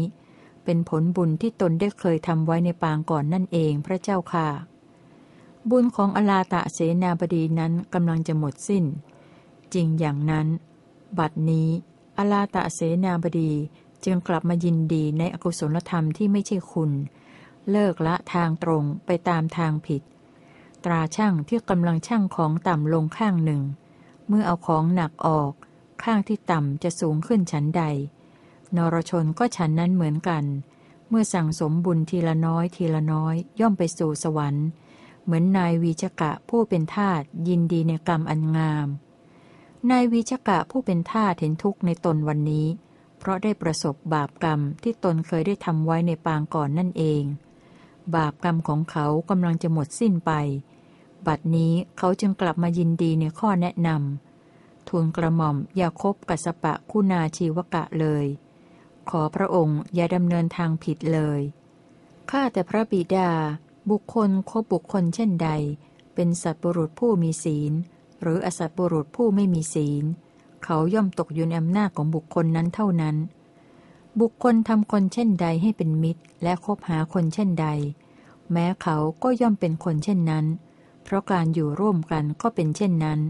[0.64, 4.49] เป็นผลบุญที่ตนได้เคยทำไว้ในปางก่อนนั่นเองพระเจ้าค่ะ
[5.68, 8.85] บุญของอลาตะเสนาบดีนั้นกำลังจะหมดสิ้น
[9.75, 10.46] จริงอย่างนั้น
[11.18, 11.68] บัดนี้
[12.18, 13.53] อลาตะเสนาบดี
[14.05, 16.90] จึงกลับมายินดีในอกุศลธรรมที่ไม่ใช่คุณ
[17.70, 20.03] เลิกละทางตรงไปตามทางผิด
[20.85, 23.62] ตราช่างที่กำลังช่างของต่ำลงข้างหนึ่ง
[24.29, 25.53] เมื่อเอาของหนักออก
[26.03, 27.83] ข้างที่ต่ำจะสูงขึ้นชั้นใด
[28.77, 30.44] นรชนก็ฉันนั้นเหมือนกัน
[31.09, 34.66] เมื่อสั่งสมบุญทีละน้อยทีละน้อยย่อมไปสู่สวรรค์
[35.24, 38.88] เหมือนนายวีชกะผู้เป็นทาสยินดีในกรรมอันงาม
[39.90, 42.66] นายวีชกะผู้เป็นทาสเห็นทุกข์ในตนวันนี้
[43.18, 47.22] เพราะได้ประสบบาปกรรมที่ตนเคยได้ทำไว้ในปางก่อนนั่นเอง
[48.14, 50.33] บาปกรรมของเขากำลังจะหมดสิ้นไป
[51.26, 58.26] บัดนี้เขาจึงกลับมายินดีในข้อแนะนำทูลกระหม่อมอย่าคบกัสปะคุณาชีวกะเลย
[59.11, 61.40] ขอพระองค์อย่าดำเนินทางผิดเลย
[62.30, 63.30] ข้าแต่พระบิดา
[63.90, 65.50] บุคคลคบบุคคลเช่นใด
[66.14, 67.72] เป็นสัตบุรุษผู้มีศีล
[68.22, 70.05] หรืออสัตบุรุษผู้ไม่มีศีล
[70.64, 73.16] เขาย่อมตกอยู่ในอำนาจของบุคคลนั้นเท่านั้น
[74.20, 77.66] บุคคลทำคนเช่นใดให้เป็นมิตร และคบหาคนเช่นใด
[78.53, 80.46] แม้เขาก็ย่อมเป็นคนเช่นนั้น
[81.05, 83.20] เพราะการอยู่ร่วมกันก็เป็นเช่นนั้น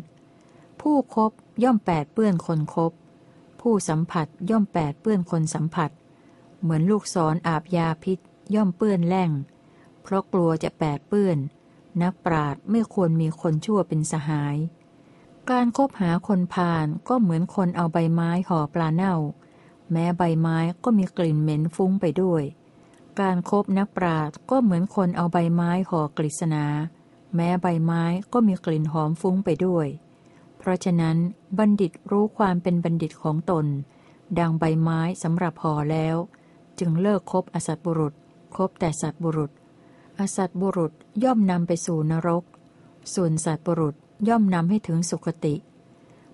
[0.80, 1.30] ผู้คบ
[1.62, 2.92] ย่อมแปดเปื้อนคนคบ
[3.60, 5.90] ผู้สัมผัสย่อมแปดเปื้อนคนสัมผัส
[6.60, 8.18] เหมือนลูกศรออาบยาพิษ
[8.54, 9.30] ย่อมเปื้อนแล่ง
[10.10, 11.38] ราะกลัวจะแปดเปื้อน
[12.02, 14.56] นักปราดไม่ควรมีคนชั่วเป็นสหาย
[15.50, 19.16] การคบหาคนพาลก็เหมือนคนเอาใบไม้ห่อปลาเน่า
[19.92, 22.42] แม้ใบไม้ก็มีกลิ่นเหม็นฟุ้งไปด้วย
[23.20, 26.66] การครบนักปราดก็เหมือนคนเอาใบไม้ห่อกฤษณา
[27.34, 29.86] แม้ใบไม้ก็มีกลิ่นหอมฟุ้งไปด้วย
[30.58, 31.16] เพราะฉะนั้น
[31.58, 33.66] บัณฑิตรู้ความเป็นบัณฑิตของตน
[34.38, 36.16] ดังใบไม้สำหรับห่อแล้ว
[36.78, 38.14] จึงเลิกคบอสัตบุรุษ
[38.56, 39.50] คบแต่สัตบุรุษ
[40.20, 40.92] อสัตบุรุษ
[41.24, 42.44] ย่อมนำไปสู่นรก
[43.14, 43.94] ส่วนสัตบุรุษ
[44.28, 45.54] ย่อมนำให้ถึงสุคติ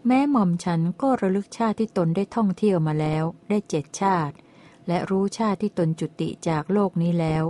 [0.07, 4.35] แม้หม่อมฉันก็ระลึกชาติที่ตนได้ท่องเที่ยวมาแล้ว ได้เจ็ดชาติ
[4.88, 7.44] และรู้ชาติที่ตนจุติจากโลกนี้แล้ว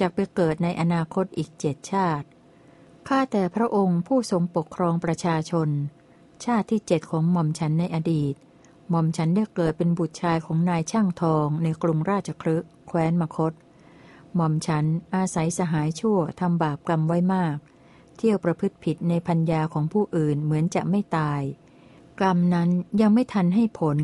[0.00, 2.26] จะไปเกิดในอนาคตอีกเจ็ดชาติ
[3.08, 5.68] ข้าแต่พระองค์ผู้ทรงปกครองประชาชน
[6.44, 8.34] ชาติที่เจ็ดของหม่อมฉันในอดีต
[8.90, 12.56] หม่อมฉันได้เกิดเป็นบุตรชายของนายช่างทองในกรุงราชครึ
[12.88, 13.52] แคว้นมคต
[14.36, 17.56] หม่อมฉันอาศัยสหายชั่วทำบาปกรรมไว้มาก
[18.16, 21.42] เที่ยวประพฤติผิดในพัญญาของผู้อื่นเหมือนจะไม่ตาย
[22.20, 22.68] กรรมนั้น
[23.00, 23.98] ยังไม่ทันให้ผล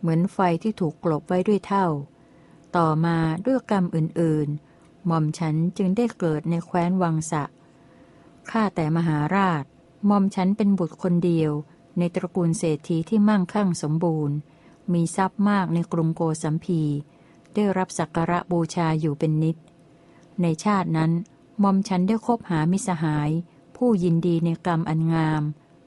[0.00, 1.86] เหมือนไฟที่ถูกกลบไว้ด้วยเท่า
[2.76, 7.44] ต่อมาด้วยกรรมอื่นๆ หม่อมฉันจึงได้เกิดในแคว้นวังสะ
[8.50, 9.64] ข้าแต่มหาราช
[10.06, 11.52] หม่อมฉันเป็นบุตรคนเดียว
[11.98, 14.36] ในตระกูลเศรษฐีที่มั่งคั่งสมบูรณ์
[14.92, 16.82] มีทรัพย์มากในกรุงโกสัมพี
[17.54, 19.56] ได้รับสักการะบูชาอยู่เป็นนิด
[20.42, 21.12] ในชาตินั้น
[21.60, 23.30] หมอมฉันได้คบหามิสหาย
[23.76, 25.42] ผู้ยินดีในกรรมอันงาม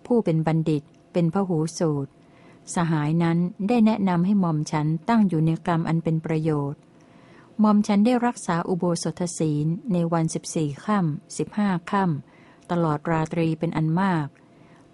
[0.05, 2.11] ผู้เป็นบัณฑิต เป็นพหูสูตร
[2.75, 6.79] สหายนั้นได้แนะนำให้หมอมฉันตั้งอยู่ในกรรมอันเป็นประโยชน์
[7.59, 14.27] หมอมฉันได้รักษาอุโบสถศีลในวันสิบสี่ค่ำสิบห้าค่ำตลอดราตรีเป็นอันมาก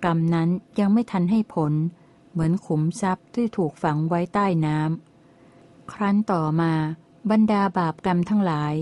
[0.03, 1.73] กรรมนั้นยังไม่ทันให้ผล
[2.31, 5.12] เหมือนขุมทรัพย์ที่ถูกฝังไว้ใต้น้ำ
[5.91, 6.73] ครั้นต่อมา
[7.31, 8.73] บรรดาบาปกรรมทั้งหลาย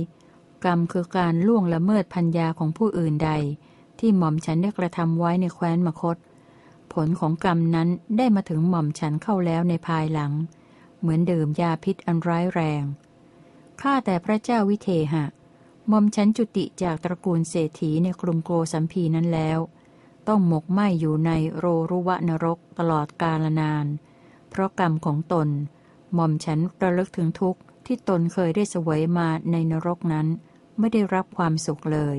[0.66, 3.32] กรรมคือการล่วงละเมิดพัญญาของผู้อื่นใด
[4.00, 6.18] ที่หม่อมฉันได้กระทำไว้ในแคว้นมคต
[6.94, 10.32] ผลของกรรมนั้นได้มาถึงหม่อมฉันเข้าแล้วในภายหลัง
[11.00, 12.84] เหมือนเดิมยาพิษอันร้ายแรง
[13.82, 15.26] ข้าแต่พระเจ้าวิเทหะ
[15.88, 19.60] หม่อมฉันจุติจากตระกูลเศรษฐีในกรุงโกสัมพีนั้นแล้ว
[20.28, 23.86] ต้องหมกไหมอยู่ในโรรุวะนรกตลอดกาลนาน
[24.50, 25.48] เพราะกรรมของตน
[26.16, 30.28] หม่อมฉันระลึกถึงทุกข์ที่ตนเคยได้เสวยมาในนรกนั้น
[30.80, 32.18] ไม่ได้รับความสุขเลย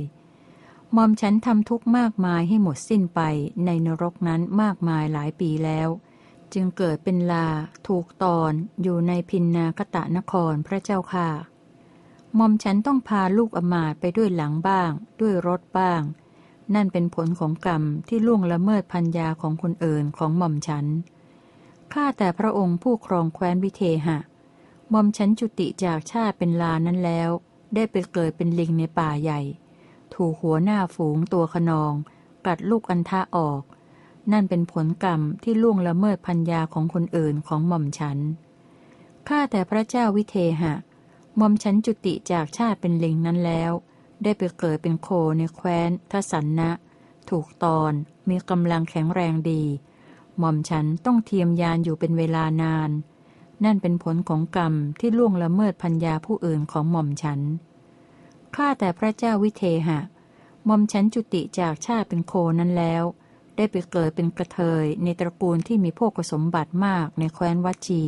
[0.93, 3.21] หม่อมฉันทำทุกข์มากมายให้หมดสิ้นไป
[3.67, 5.89] ในนรกนั้นมากมายหลายปีแล้ว
[6.53, 7.49] จึงเกิดเป็นลา
[7.89, 8.53] ถูกตอน
[8.83, 11.29] อยู่ในพินนาคตะนครพระเจ้าค่ะ
[12.37, 16.03] หม่อมฉันต้องพาลูกอมาตไปด้วยหลังบ้าง ด้วยรถบ้าง
[16.75, 20.87] นั่นเป็นผลของกรรมที่ล่วงละเมิดพัญญาของคนอื่นของหม่อมฉัน
[21.93, 24.19] ข้าแต่พระองค์ผู้ครองแคว้นวิเทหะ
[24.93, 27.31] มอมฉันจุติจากชาติเป็นลานั้นแล้ว
[27.75, 29.41] ได้ไปเกิดเป็นลิงในป่าใหญ่
[30.15, 31.93] ถูกหัวหน้าฝูงตัวขนอง
[32.47, 33.63] กัดลูกอันทะออก
[34.33, 38.19] นั่นเป็นผลกรรมที่ล่วงละเมิดพัญญาของคนอื่นของหม่อมฉัน
[39.29, 40.75] ข้าแต่พระเจ้าวิเทหะ
[41.37, 43.73] หม่อมฉันจุติจากชาติเป็นลิงนั้นแล้ว
[44.23, 46.71] ได้ไปเกิดเป็นโคในแคว้นทสันนะ
[47.31, 47.93] ถูกตอน
[48.29, 49.63] มีกำลังแข็งแรงดี
[50.39, 52.91] หม่อมฉันต้องเทียมยานอยู่เป็นเวลานาน
[53.65, 57.41] นั่นเป็นผลของกรรมที่ล่วงละเมิดพัญญาผู้อื่นของหม่อมฉัน
[58.55, 60.01] ข้าแต่พระเจ้าวิเทหะ
[60.67, 63.05] หม่อมฉันจุติจากชาติเป็นโคนั้นแล้ว
[63.57, 68.05] ได้ไปเกิดเป็นกระเทยในตระกูลที่มีพวกสมบัติมากในแคว้นวัชี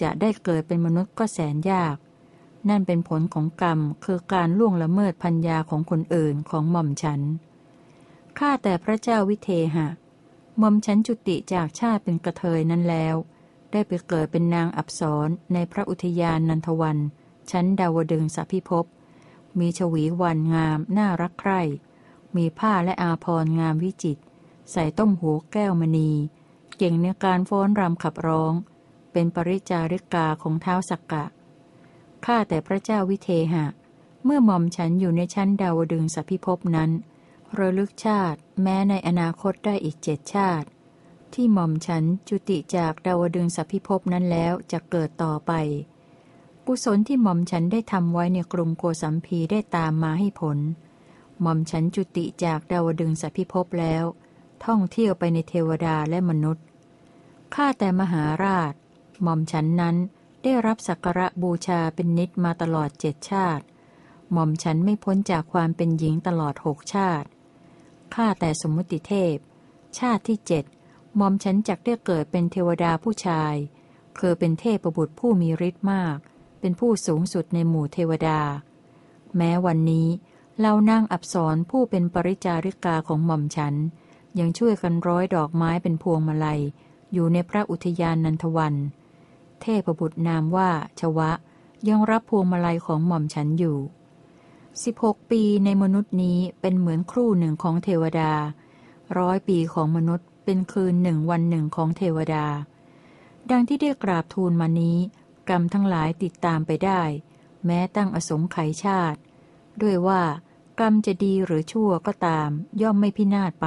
[0.00, 1.96] จะได้เกิดเป็นมนุษย์ก็แสนยาก
[2.68, 7.20] นั่นเป็นผลของกรรมคือการล่วงละเมิดพัญญาของคนอื่นของหม่อมฉัน
[8.38, 9.88] ข้าแต่พระเจ้าวิเทหะ
[10.60, 13.16] ม่อมฉันจุติจากชาติเป็นกระเทยนั้นแล้ว
[13.72, 16.98] ได้ไปเกิดเป็นนางอับสรในพระอุทยานนันทวัน
[17.50, 18.84] ชั้นดาวดึงสัพิภพ
[19.58, 21.60] มีชวีวันงามน่ารักใคร่
[22.36, 24.18] มีผ้าและอาพรงามวิจิต
[24.72, 26.10] ใส่ต้มหูแก้วมณี
[26.78, 28.52] เก่งในการฟ้อนรำขับร้อง
[29.12, 31.24] เป็นปริจาริกาของเท้าสักกะ
[32.24, 33.64] ข้าแต่พระเจ้าวิเทหะ
[34.24, 36.90] เมื่อหม่อมฉันอยู่ในชั้นดาวดึงสพิภพนั้น
[37.60, 40.68] ระลึกชาติ แม้ในอนาคตได้อีกเจ็ดชาติ
[41.34, 45.52] ที่หม่อมฉันจุติจากดาวดึงสพิภพนั้นแล้วจะเกิดต่อไป
[46.66, 50.58] กุศลที่หม่อมฉันได้ทำไว้ในกรุงโกสัมพีได้ตามมาให้ผล
[51.40, 54.04] หม่อมฉันจุติจากดาวดึงสพิภพแล้ว
[54.64, 56.64] ท่องเที่ยวไปในเทวดาและมนุษย์
[57.54, 58.72] ข้าแต่มหาราช
[59.22, 59.96] หม่อมฉันนั้น
[60.42, 63.64] ได้รับสักการะบูชาเป็นนิดมาตลอดเจ็ดชาติ
[64.32, 67.28] หม่อมฉันไม่พ้นจากความเป็นหญิงตลอดหกชาติ
[68.14, 69.36] ข้าแต่สมมุติเทพ
[69.98, 70.64] ชาติที่เจ็ด
[71.16, 73.54] หม่อมฉันจักได้เกิดเป็นเทวดาผู้ชาย
[74.18, 76.16] คือเป็นเทพประบุตรผู้มีฤทธิ์มาก
[76.60, 78.40] เป็นผู้สูงสุดในหมู่เทวดา
[79.36, 80.08] แม้วันนี้
[80.60, 83.74] เรานั่งอับสรผู้เป็นปริจาริกาของหม่อมฉัน
[84.38, 86.60] ยังช่วยกันร้อยดอกไม้เป็นพวงมาลัย
[87.12, 88.74] อยู่ในพระอุทยานนันทวัน
[89.60, 91.30] เทพบุตรนามว่าชวะ
[91.88, 93.78] ยังรับพวงมาลัยของหม่อมฉันอยู่
[94.82, 98.32] 16 ปีในมนุษย์นี้เป็นเหมือนครู่หนึ่งของเทวดา
[99.18, 102.46] ร้อยปีของมนุษย์เป็นคืนหนึ่งวันหนึ่งของเทวดา
[103.50, 104.96] ดังที่ได้กราบทูลมานี้
[105.48, 107.02] กรรมทั้งหลายติดตามไปได้
[107.64, 109.18] แม้ตั้งอสงไขยชาติ
[109.82, 110.22] ด้วยว่า
[110.80, 112.50] กรรมจะดีหรือชั่วก็ตาม
[112.82, 113.66] ย่อมไม่พินาศไป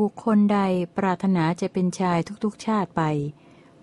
[0.00, 0.58] บุคคลใด
[0.96, 3.02] ปรารถนาจะเป็นชายทุกๆชาติไป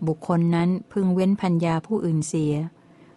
[0.08, 2.54] บุคคลนั้นพึงเว้นพัญญาผู้อื่นเสีย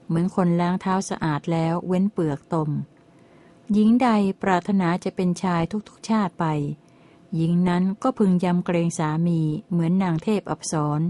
[0.07, 2.71] เหมือนคนล้างเท้าสะอาดแล้วเว้นเปลือกตม
[3.73, 4.09] หญิงใด
[4.43, 6.47] ปรารถนาจะเป็นชายทุกๆชาติไป
[7.35, 11.01] หญิงนั้นก็พึงยำเกรงสามีเหมือนนางเทพอับสร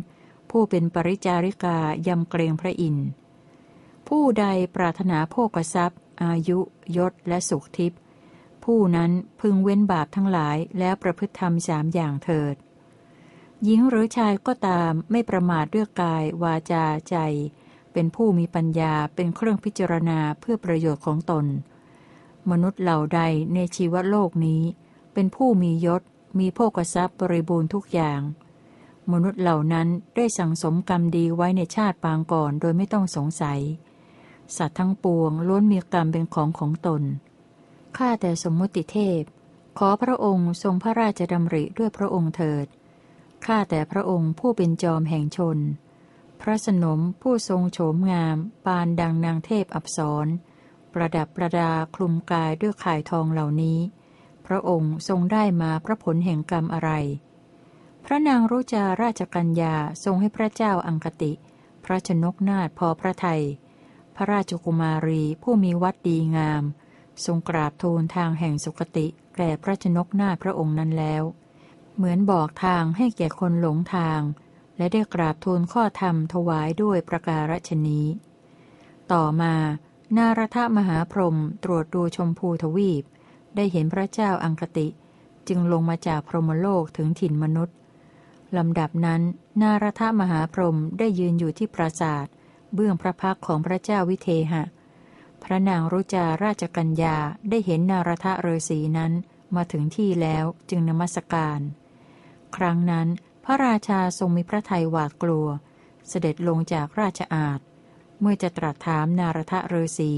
[0.50, 3.08] ผู้เป็นปริจาริกายำเกรงพระอินทร์
[4.08, 4.44] ผู้ใด
[4.76, 6.58] ปรารถนาโภกทรัพย์ อายุ
[6.96, 8.00] ยศและสุขทิพย์
[8.64, 12.56] ผู้นั้นพึงเว้นบาปทั้งหลายแล้วประพฤติธรรมสามอย่างเถิด
[13.64, 17.16] หญิงหรือชายก็ตามไม่ประมาทด้วยกาย วาจาใจ
[17.92, 21.46] เป็นผู้มีปัญญาเป็นเครื่องพิจารณาเพื่อประโยชน์ของตน
[22.50, 23.20] มนุษย์เหล่าใด
[23.54, 24.62] ในชีวโลกนี้
[25.12, 26.02] เป็นผู้มียศ
[26.38, 28.20] มีโภกทรัพย์บริบูรณ์ทุกอย่าง
[29.12, 33.61] มนุษย์เหล่านั้นได้สั่งสมกรรมดีไว้ในชาติปางก่อนโดยไม่ต้องสงสัย
[34.56, 37.02] สัตว์ทั้งปวงล้วนมีกรรมเป็นของของตน
[37.96, 39.22] ข้าแต่สมมุติเทพ
[39.78, 42.66] ขอพระองค์ทรงพระราชดำริด้วยพระองค์เถิด
[43.46, 45.59] ข้าแต่พระองค์ผู้เป็นจอมแห่งชน
[46.40, 50.26] พระสนมผู้ทรงโฉมงาม ปานดังนางเทพอับสร
[50.98, 53.78] ประดับประดาคลุมกายด้วยข่ายทองเหล่านี้
[54.46, 56.90] พระองค์ทรงได้มาพระผลแห่งกรรมอะไร
[58.04, 61.32] พระนางรุจาราชกัญญาทรงให้พระเจ้าอังคติ
[61.85, 63.42] พระชนกนาถพอพระไทย
[64.16, 66.62] พระราชกุมารีผู้มีวัดดีงาม
[67.24, 69.06] ทรงกราบทูลทางแห่งสุคติ
[69.37, 71.22] แก่พระชนกนาถพระองค์นั้นแล้ว
[71.96, 74.20] เหมือนบอกทางให้แก่คนหลงทาง
[74.76, 78.06] และได้กราบทูลข้อธรรมถวายด้วยประการฉนี้
[79.12, 79.54] ต่อมา
[80.16, 83.04] นารทมหาพรหมตรวจดูชมพูทวีป
[83.56, 84.88] ได้เห็นพระเจ้าอังคติ
[85.48, 87.76] จึงลงมาจากพรหมโลกถึงถิ่นมนุษย์
[88.56, 89.22] ลำดับนั้น
[89.62, 92.26] นารทมหาพรหมได้ยืนอยู่ที่ปราสาท
[92.74, 94.62] เบื้องพระพักของพระเจ้าวิเทหะ
[95.42, 97.16] พระนางรุจาราชกัญญา
[97.48, 99.12] ได้เห็นนารทะเรศีนั้น
[99.56, 101.60] มาถึงที่แล้วจึงนมัสการ
[102.56, 103.08] ครั้งนั้น
[103.44, 105.46] พระราชาทรงมีพระทัยหวาดกลัว
[106.08, 107.60] เสด็จลงจากราชอาณ
[108.20, 110.12] เมื่อจะตรัสถามนารทะเรศี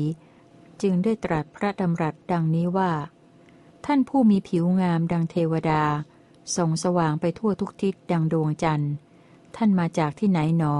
[0.82, 2.92] จึงได้ตรัสพระดำรัสดังนี้ว่า
[3.86, 5.82] ท่านผู้มีผิวงามดังเทวดา
[6.54, 8.92] ส่องสว่างไปทั่วทุกทิศดังดวงจันทร์
[9.56, 10.76] ท่านมาจากที่ไหนหนอ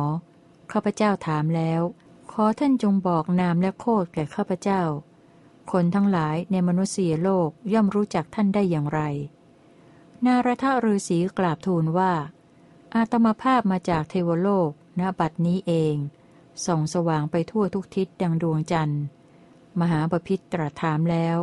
[0.72, 1.80] ข้าพเจ้าถามแล้ว
[2.32, 4.82] ขอท่านจงบอกนามและโคดแก่ข้าพเจ้า
[5.72, 9.00] คนทั้งหลายในมนุษยโลกย่อมรู้จักท่านได้อย่างไร
[10.26, 12.12] นารทะฤาษีกราบทูลว่า
[12.94, 15.96] อาตมาภาพมาจากเทวโลกณบัดนี้เอง
[16.66, 19.02] ส่องสว่างไปทั่วทุกทิศดังดวงจันทร์
[19.80, 21.36] มหาปพิตตรัสถามแล้ว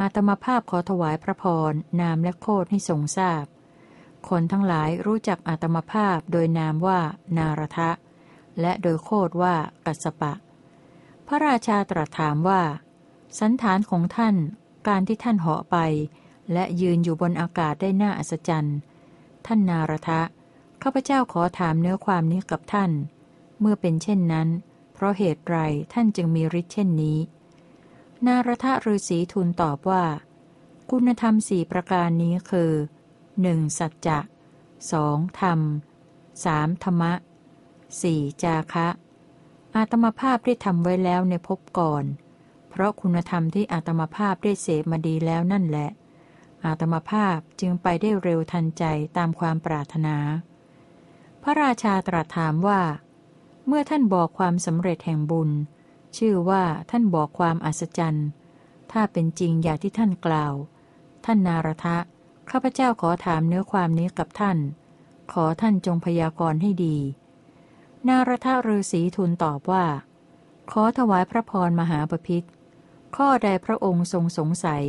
[0.00, 3.44] อาตมาภาพขอถวายพระพร นามและโคดให้ทรงทราบ
[4.28, 7.00] คนทั้งหลายรู้จักอาตมาภาพโดยนามว่า
[7.36, 7.90] นารทะ
[8.60, 9.54] และโดยโคดว่า
[9.86, 10.32] กัสปะ
[11.26, 12.62] พระราชาตรัสถามว่า
[13.38, 14.36] สันฐานของท่าน
[14.88, 15.76] การที่ท่านเหาะไป
[16.52, 18.78] และยืนอยู่บนอากาศได้น่าอัศจรรย์
[19.46, 20.20] ท่านนารทะ
[20.82, 22.90] ข้าพเจ้าขอถามเนื้อความนี้กับท่าน
[23.60, 24.48] เมื่อเป็นเช่นนั้น
[24.94, 25.56] เพราะเหตุไร
[25.92, 27.18] ท่านจึงมีฤทธิ์เช่นนี้
[28.26, 30.04] นารทะฤาษีทูลตอบว่า
[30.90, 32.72] คุณธรรมสี่ประการนี้คือ
[33.42, 34.18] หนึ่งสัจจะ
[34.92, 35.60] สองธรรม
[36.44, 37.12] สามธรรมะ
[38.02, 38.88] สี่จาคะ
[39.76, 42.04] อาตมาภาพได้ทำไว้แล้วในภพก่อน
[42.70, 45.90] เพราะคุณธรรมที่อาตมาภาพได้เสพมาดีแล้วนั่นแหละ
[46.64, 48.84] อาตมาภาพจึงไปได้เร็วทันใจ
[49.16, 50.16] ตามความปรารถนา
[51.42, 52.80] พระราชาตรัสถามว่า
[53.66, 55.50] เมื่อท่านบอกความสำเร็จแห่งบุญ
[56.16, 58.28] ชื่อว่าท่านบอกความอัศจรรย์
[58.92, 60.54] ถ้าเป็นจริงอย่างที่ท่านกล่าว
[61.24, 61.98] ท่านนารทะ
[62.50, 64.58] ข้าพเจ้าขอถามเนื้อความนี้กับท่าน
[65.32, 66.96] ขอท่านจงพยากรณ์ให้ดี
[68.08, 69.84] นารทะฤาษีทูลตอบว่า
[70.70, 72.46] ขอถวายพระพรมหาปพิธ
[73.16, 74.84] ข้อใดพระองค์ทรงสงสัย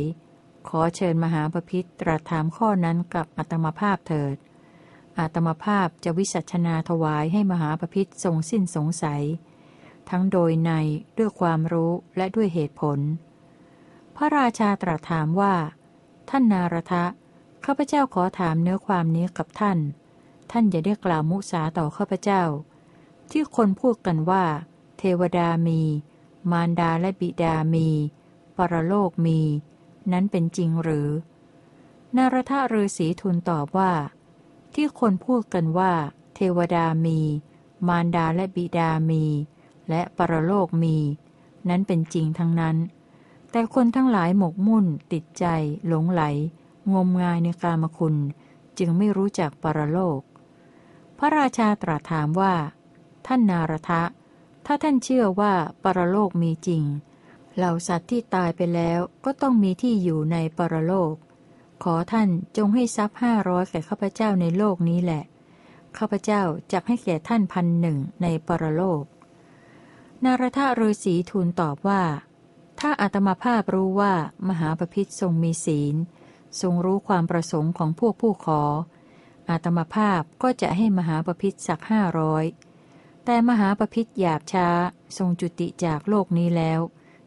[0.68, 4.36] ขอเชิญมหาปพิธตรัสถามข้อนั้นกับอัตมภาพเถิด
[5.18, 9.22] อัตมภาพจะวิสัชนาถวายให้มหาปพิธทรงสิ้นสงสัย
[10.10, 10.70] ทั้งโดยใน
[11.18, 12.98] ด้วยความรู้และด้วยเหตุผล
[14.16, 15.54] พระราชาตรัสถามว่า
[16.30, 17.04] ท่านนารทะ
[17.64, 19.78] ข้าพเจ้าขอถามเนื้อความนี้กับท่าน
[20.50, 22.42] ท่านอย่าได้กล่าวมุสาต่อข้าพเจ้า
[23.30, 24.44] ที่คนพูดกันว่า
[24.98, 25.82] เทวดามี
[26.50, 27.88] มารดาและบิดามี
[28.56, 29.40] ปรโลกมี
[30.12, 31.08] นั้นเป็นจริงหรือ
[32.16, 33.92] นารทะฤาษีทูลตอบว่า
[34.74, 35.92] ที่คนพูดกันว่า
[36.34, 37.20] เทวดามี
[37.88, 39.24] มารดาและบิดามี
[39.90, 40.96] และปรโลกมี
[41.68, 42.76] นั้นเป็นจริงทั้งนั้น
[43.50, 45.46] แต่คนทั้งหลายหมกมุ่น ติดใจ
[45.86, 46.22] หลงไหล
[46.92, 48.16] งมงายในกามคุณ
[48.78, 50.20] จึงไม่รู้จักปรโลก
[51.18, 52.54] พระราชาตรัสถามว่า
[53.26, 54.02] ท่านนารทะ
[54.66, 56.82] ถ้าท่านเชื่อว่าปรโลกมีจริง
[57.56, 61.14] เหล่าสัตว์ที่ตายไปแล้วก็ต้องมีที่อยู่ในปรโลก
[61.82, 65.22] ขอท่านจงให้ทรัพย์ห้าร้อยแก่ข้าพเจ้าในโลกนี้แหละ
[65.98, 66.42] ข้าพเจ้า
[66.72, 69.04] จะให้แก่ท่านพันหนึ่งในปรโลก
[70.24, 72.02] นารทะฤาษีทูลตอบว่า
[72.80, 74.14] ถ้าอาตมาภาพรู้ว่า
[74.48, 75.94] มหาปพิธทรงมีศีล
[76.60, 78.62] ทรงรู้ความประสงค์ของพวกผู้ขอ
[79.50, 82.44] อาตมาภาพก็จะให้มหาปพิธสักห้าร้อย
[83.24, 84.68] แต่มหาปพิธหยาบช้า
[85.18, 86.80] ทรงจุติจากโลกนี้แล้ว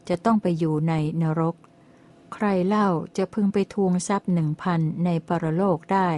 [0.10, 1.56] จะต้องไปอยู่ในนรก
[2.36, 6.10] ใครเล่าจะพึงไปทวงทรัพย์หนึ่งพันในปรโลกได้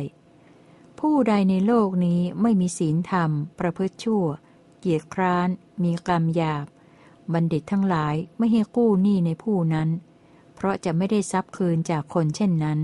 [0.99, 4.25] ผู้ใดในโลกนี้ไม่มีศีลธรรม ประพฤติชั่ว
[4.79, 5.49] เกียรคร้าน
[5.83, 6.65] มีกรรมหยาบ
[7.33, 9.89] บัณฑิตทั้งหลายไม่ให้กู้หนี้ในผู้นั้น
[10.55, 12.79] เพราะจะไม่ได้ทรัพย์คืนจากคนเช่นนั้น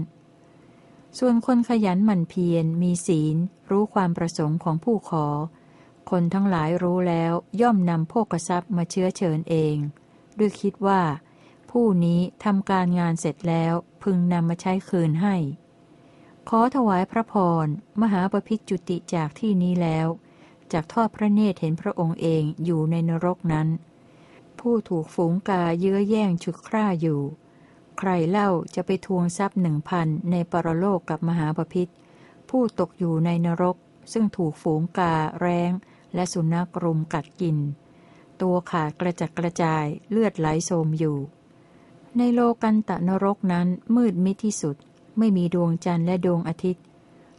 [1.19, 3.35] ส่วนคนขยันหมั่นเพียรมีศีล
[3.69, 5.27] รู้ความประสงค์ของผู้ขอ
[6.09, 9.75] คนทั้งหลายรู้แล้วย่อมนำโภกทรัพย์มาเชื้อเชิญเอง
[10.37, 11.01] ด้วยคิดว่า
[11.77, 15.35] ผู้นี้ทำการงานเสร็จแล้วพึงนำมาใช้คืนให้
[16.49, 17.33] ขอถวายพระพ
[17.65, 17.67] ร
[18.01, 20.07] มหาปพิจุติจากที่นี้แล้ว
[20.71, 23.67] จากทอดพระเนตรเห็นพระองค์เองอยู่ในนรกนั้น
[24.59, 27.21] ผู้ถูกฝูงกาเยื้อแย่งฉุดคร่าอยู่
[27.97, 31.91] ใครเล่าจะไปทวงทรัพย์หนึ่งพันในปรโลกกับมหาปพิธ
[32.49, 33.77] ผู้ตกอยู่ในนรก
[34.13, 35.71] ซึ่งถูกฝูงกาแรง
[36.15, 37.57] และสุนัขรุมกัดกิน
[38.41, 41.19] ตัวขาดกระจัดกระจายเลือดไหลโสมอยู่
[42.17, 44.75] ในโลกันตะนรกนั้นมืดมิดที่สุด
[45.17, 46.83] ไม่มีดวงจันทร์และดวงอาทิตย์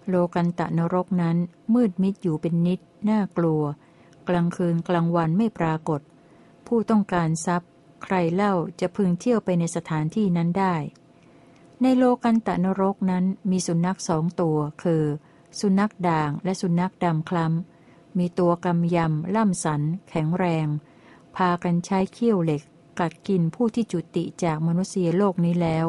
[0.08, 1.36] โลกันตะนรกนั้น
[1.74, 3.62] มืดมิดอยู่เป็นนิด น่ากลัว
[4.28, 6.00] กลางคืนกลางวันไม่ปรากฏ
[6.66, 7.70] ผู้ต้องการทรัพย์
[8.04, 10.74] ใครเล่าจะพึงเที่ยวไปในสถานที่นั้นได้
[11.82, 15.04] ในโลกันตะนรกนั้นมีสุนัขสองตัว คือ
[15.60, 20.66] สุนัขด่างและสุนัขดำคล้ำมีตัวกำยำล่ำสัน แข็งแรง
[21.36, 22.62] พากันใช้เขี้ยวเหล็ก
[23.00, 25.86] กัดกินผู้ที่จุติจากมนุษยโลกนี้แล้ว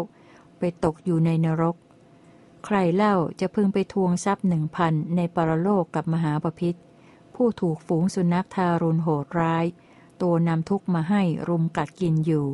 [0.57, 1.75] ไปตกอยู่ในนรก
[2.65, 6.79] ใครเล่าจะพึงไปทวงทรัพย์หนึ่งพันในปรโลกกับมหาปพิธ
[7.35, 9.65] ผู้ถูกฝูงสุนัขทารุณโหดร้าย
[10.21, 12.47] ตัวนำทุกมาให้รุมกัดกินอยู่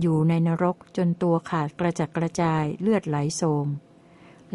[0.00, 3.68] อยู่ในนรกจนตัวขาดกระจัดกระจายเลือดไหลโสม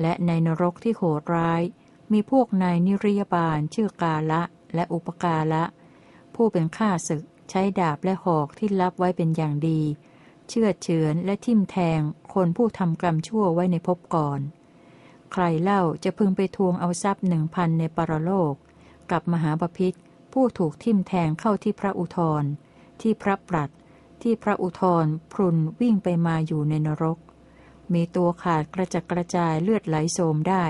[0.01, 1.61] และในนรกที่โหดร้าย
[2.11, 4.41] มีพวกนายนิริยบาลชื่อกาละ
[4.76, 5.63] และอุปกาละ
[6.36, 9.82] ผู้เป็นข้าศึก ใช้ดาบและหอกที่รับไว้เป็นอย่างดี
[10.47, 11.99] เชื่อเฉือนและทิ่มแทง
[12.34, 14.39] คนผู้ทำกรรมชั่วไว้ในภพก่อน
[15.32, 18.54] ใครเล่าจะพึงไปทวงเอาทรัพย์หนึ่งพันในปรโลก
[19.12, 19.97] กับมหาปพิธ
[20.34, 22.43] ผู้ถูกทิ่มแทงเข้าที่พระอุทร
[23.02, 23.70] ที่พระปรัด
[24.22, 27.18] ที่พระอุทรพรุนวิ่งไปมาอยู่ในนรก
[27.93, 30.66] มีตัวขาดกระจัดกระจายเลือดไหลโสมได้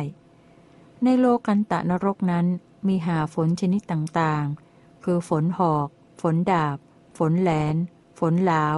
[1.04, 2.46] ในโลกันตะนรกนั้น
[2.88, 5.88] มีหาฝนชนิดต่างๆ คือฝนหอก
[6.22, 6.78] ฝนดาบ
[7.18, 7.76] ฝนแหลน
[8.20, 8.78] ฝนหลาว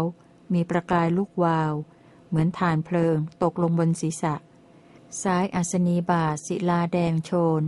[0.54, 1.74] มีประกายลุกวาว
[2.28, 4.36] เหมือนฐานเพลิง ตกลงบนศีรษะ
[5.22, 7.62] ซ้ายอัศนีบาศิลาแดงโชน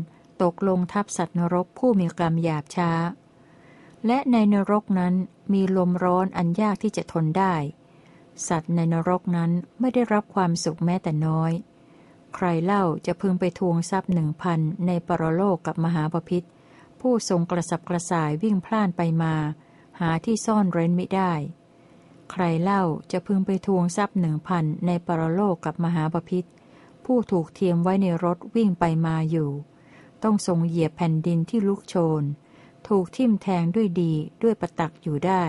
[0.43, 2.91] ตกลงทับสัตว์นรกผู้มีกรรมหยาบช้า
[4.05, 5.13] และในนรกนั้น
[5.53, 7.55] มีลมร้อนอันยากที่จะทนได้
[8.47, 11.51] สัตว์ในนรกนั้นไม่ได้รับความสุขแม้แต่น้อย
[12.35, 16.45] ใครเล่าจะพึงไปทวงทรัพย์หนึ่งพันในปรโลกกับมหาปพิธ
[16.99, 19.35] ผู้ทรงกระสับกระส่ายวิ่งพล่านไปมา
[19.99, 21.33] หาที่ซ่อนเร้นไม่ได้
[22.31, 26.47] ใครเล่าจะพึงไปทวงทรัพย์หนึ่งพันในปรโลกกับมหาปพิธ
[27.05, 29.49] ผู้ถูกเทียมไว้ในรถวิ่งไปมาอยู่
[30.23, 32.23] ต้องทรงเหยียบแผ่นดินที่ลุกโชน
[32.87, 35.43] ถูกทิ่มแทงด้วยดีด้วยประตักอยู่ได้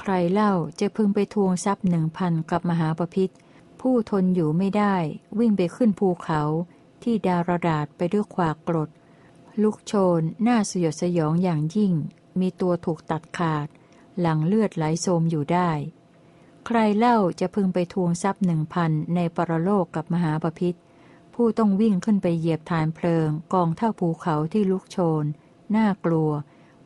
[0.00, 3.32] ใครเล่าจะพึงไปทวงทรัพย์หนึ่งพันกับมหาปพิธ
[3.80, 4.96] ผู้ทนอยู่ไม่ได้
[5.38, 6.42] วิ่งไปขึ้นภูเขา
[7.02, 8.90] ที่ดารดาษไปด้วยขวากกรด
[9.62, 11.92] ลุกโชนหน้าสยดสยองอย่างยิ่ง
[12.40, 13.66] มีตัวถูกตัดขาด
[14.20, 15.70] หลังเลือดไหลโสมอยู่ได้
[16.66, 20.78] ใครเล่าจะพึงไปทวงทรัพย์หนึ่งพันในปรโลกกับมหาปพิธ
[21.34, 25.24] ผู้ต้องวิ่งขึ้นไปเหยียบฐานเพลิง กองเท่าภูเขาที่ลุกโชน
[25.76, 26.30] น่ากลัว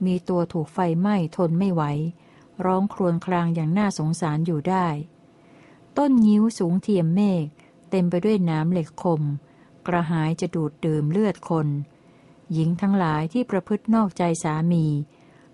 [0.05, 1.82] มีตัวถูกไฟไหม้ทนไม่ไหว
[2.64, 4.86] ร้องครวญครางอย่างน่าสงสารอยู่ได้
[5.98, 7.46] ต้นยิ้วสูงเทียมเมฆ
[7.90, 9.22] เต็มไปด้วยน้ำเหล็กคม
[9.86, 11.68] กระหายจะดูดดื่มเลือดคน
[12.53, 14.86] หญิงทั้งหลายที่ประพฤตินอกใจสามี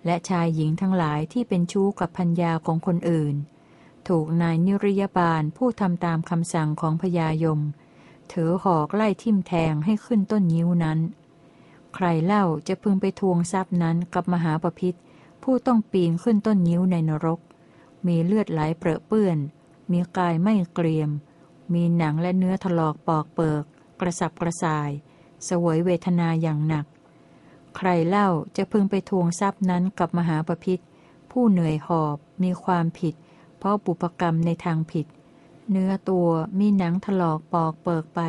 [0.05, 3.34] และชายหญิงทั้งหลายที่เป็นชู้กับพัญญาของคนอื่น
[4.09, 7.61] ถูกนายนิริยบาลผู้ทำตามคำสั่งของพญายม
[8.32, 10.99] ถือหอกไล่ทิ่มแทงให้ขึ้นต้นยิ้วนั้น
[11.94, 14.99] ใครเล่าจะพึงไปทวงทรัพย์นั้นกับมหาปพิธ
[15.42, 17.40] ผู้ต้องปีนขึ้นต้นยิ้วในนรก
[18.07, 19.38] มีเลือดไหลเปรอะเปื้อน
[19.90, 21.11] มีกายไม่เกรียม
[21.72, 23.64] มีหนังและเนื้อถลอกปอกเปิก
[24.01, 24.90] กระสับกระส่าย
[25.49, 26.86] สวยเวทนาอย่างหนัก
[27.79, 30.83] ใครเล่าจะพึงไปทวงทรัพย์นั้นกับมหาปพิธ
[31.31, 33.14] ผู้เหนื่อยหอบมีความผิด
[33.59, 35.07] เพราะบุปกรรมในทางผิด
[35.70, 38.20] เนื้อตัวมีหนังถลอกปอกเปิกไป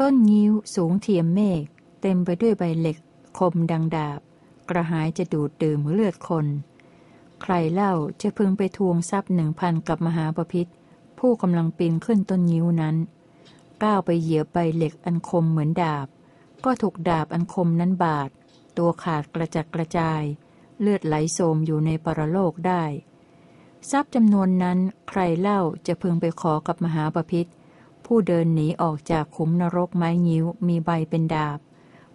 [0.00, 1.64] ต้นงิ้วสูงเทียมเมฆ
[2.00, 2.96] เต็มไปด้วยใบเหล็ก
[3.38, 4.20] คมดังดาบ
[4.68, 6.46] กระหายจะดูดดื่มเลือดคน
[7.42, 10.70] ใครเล่าจะพึงไปทวงทรัพย์หนึ่งพันกับมหาปพิธ
[11.18, 12.96] ผู้กำลังปีนขึ้นต้นงิ้วนั้น
[13.82, 16.06] ก้าวไปเหยียบใบเหล็กอันคมเหมือนดาบ
[16.64, 18.30] ก็ถูกดาบอันคมนั้นบาด
[18.78, 20.22] ตัวขาดกระจัดกระจาย
[20.80, 22.84] เลือดไหลโสมอยู่ในปรโลกได้
[23.90, 24.78] ทรัพย์จำนวนนั้น
[25.08, 27.50] ใครเล่าจะพึงไปขอกับมหาปพิธ
[28.04, 31.58] ผู้เดินหนีออกจากขุมนรกไม้งิ้วมีใบเป็นดาบ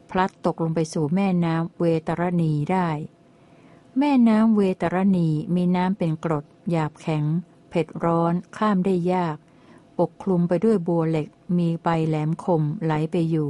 [0.09, 2.89] พลัดตกลงไปสู่แม่น้ำเวตรณีได้
[3.99, 7.23] แม่น้ำเวตรณีมีน้ำเป็นกรด หยาบแข็ง
[7.69, 9.37] เผ็ดร้อน ข้ามได้ยาก
[9.99, 11.27] ปกคลุมไปด้วยบัวเหล็ก
[11.57, 13.49] มีใบแหลมคมไหลไปอยู่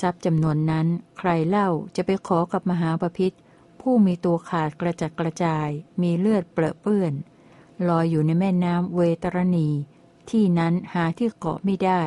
[0.00, 0.86] ทรัพย์จำนวนนั้น
[1.18, 3.36] ใครเล่าจะไปขอกับมหาปพิธ
[3.80, 5.68] ผู้มีตัวขาดกระจัดกระจาย
[6.02, 7.12] มีเลือดเปรอะเปื้อน
[7.88, 9.68] ลอยอยู่ในแม่น้ำเวตรณี
[10.30, 12.02] ที่นั้นหาที่เกาะไม่ได้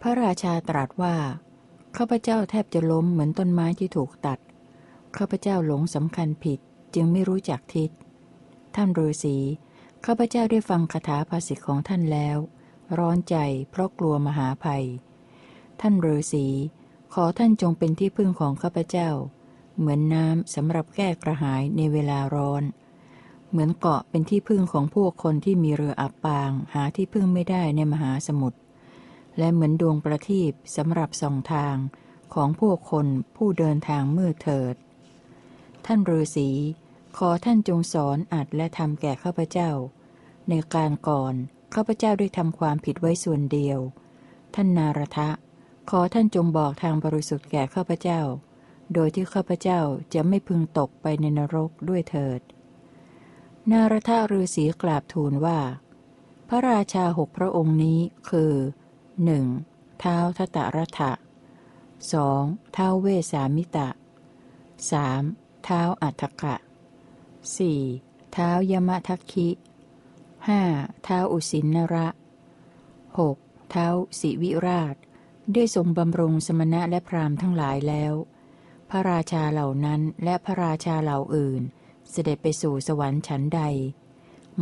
[0.00, 1.16] พระราชาตรัสว่า
[1.96, 4.38] ข้าพเจ้าแทบจะล้มเหมือนต้นไม้ที่ถูกตัด
[5.16, 6.58] ข้าพเจ้าหลงสำคัญผิด
[6.94, 7.90] จึงไม่รู้จักทิศ
[8.74, 9.36] ท่านฤาษี
[10.04, 12.36] ข้าพเจ้าได้ฟังคาถาภาษิตของท่านแล้ว
[12.98, 13.36] ร้อนใจ
[13.70, 14.84] เพราะกลัวมหาภัย
[15.80, 16.46] ท่านฤาษี
[17.14, 19.10] ขอท่านจงเป็นที่พึ่งของข้าพเจ้า
[19.78, 22.62] เหมือนน้ำสำหรับแก้กระหายในเวลาร้อน
[23.50, 28.58] เหมือนเกาะเป็นที่พึ่งของพวกคนที่มีเรืออับปาง หาที่พึ่งไม่ได้ในมหาสมุทร
[29.38, 31.76] และเหมือนดวงประทีปสำหรับส่องทาง
[32.34, 34.74] ของพวกคนผู้เดินทางมืดเถิด
[35.86, 36.50] ท่านฤาษี
[37.16, 39.70] ขอท่านจงสอนอัดและทำแก่ข้าพเจ้า
[40.48, 41.34] ในการก่อน
[41.74, 43.78] ข้าพเจ้าได้ทำความผิดไว้ส่วนเดียว
[44.54, 45.28] ท่านนารทะ
[45.90, 48.20] ขอท่านจงบอกทางบริสุทธิ์แก่ข้าพเจ้า
[48.94, 49.80] โดยที่ข้าพเจ้า
[50.14, 52.40] จะไม่พึงตกไปในนรกด้วยเถิด
[53.70, 55.58] นารทะฤาษีกราบทูลว่า
[56.48, 57.98] พระราชาหกพระองค์นี้
[58.30, 58.52] คือ
[59.24, 59.44] หนึ่ง
[60.00, 61.12] เท้าทตรัฐะ
[62.12, 63.88] สองเท้าเวสามิตะ
[64.90, 65.22] สาม
[65.64, 66.56] เท้าอัฏฐกะ
[67.56, 67.80] สี่
[68.32, 69.48] เท้ายมทัคคิ
[70.48, 70.60] ห้า
[71.04, 72.08] เท้าอุสินนระ
[73.18, 73.36] หก
[73.70, 73.86] เท้า
[74.20, 74.96] สิวิราช
[75.54, 78.14] ได้ทรงบำรุงสมณะและพราหมณ์ทั้งหลายแล้ว
[78.90, 81.62] พระราชาเหล่านั้นและพระราชาเหล่าอื่น
[82.10, 83.60] เสด็จไปสู่สวรรค์ชั้นใด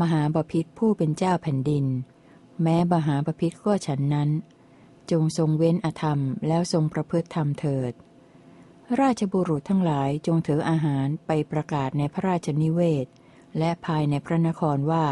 [0.00, 1.86] มหาบพิษผู้เป็นเจ้าแผ่นดิน
[2.62, 4.30] แม้มหาบพิษก็ฉันนั้น
[5.10, 7.92] จงทรงเว้นอธรรมแล้วทรงประพฤติธรรมเถิด
[9.00, 13.06] ราชบุรุษทั้งหลายจงถืออาหารไปประกาศในพระราชนิเวศ
[13.58, 15.06] และภายในพระนครว่า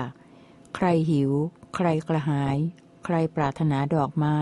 [0.75, 1.31] ใครหิว
[1.75, 2.57] ใครกระหาย
[3.05, 4.39] ใครปรารถนาดอกไม้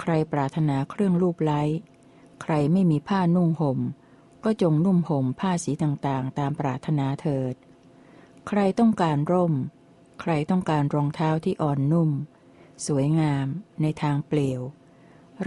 [0.00, 1.62] ใครปรารถนาเครื่องรูปไล้
[2.42, 3.78] ใครไม่มีผ้านุ่งห่ม
[4.44, 7.54] ก็จงนุ่มห่มผ้าสีต่างๆ ตามปรารถนาเถิด
[8.48, 9.54] ใครต้องการร่ม
[10.20, 12.10] ใครต้องการรองเท้าที่อ่อนนุ่ม
[12.86, 13.46] สวยงาม
[13.82, 14.60] ในทางเปลี่ยว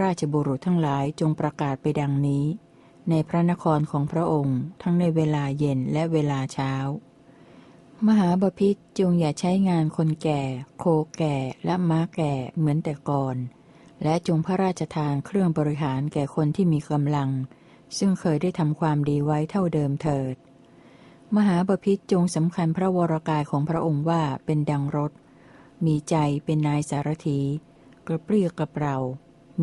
[0.02, 2.44] ราชบุรุษทั้งหลายจงประกาศไปดังนี้
[3.10, 6.72] ในพระนครของพระองค์ทั้งในเวลาเย็นและเวลาเช้า
[8.06, 10.42] มหาบพิษจงอย่าใช้งานคนแก่
[10.78, 10.84] โค
[11.16, 13.36] แก่และม้าแก่เหมือนแต่ก่อน
[14.02, 17.30] และจงพระราชทานเครื่องบริหารแก่คนที่มีกำลัง
[17.98, 20.36] ซึ่งเคยได้ทำความดีไว้เท่าเดิมเถิด
[21.36, 25.12] มหาบพิษจงสำคัญพระวรากายของพระองค์ว่าเป็นดังรถ
[25.84, 27.40] มีใจเป็นนายสารถี
[28.06, 28.96] กระเปรี้ยกระเปร่า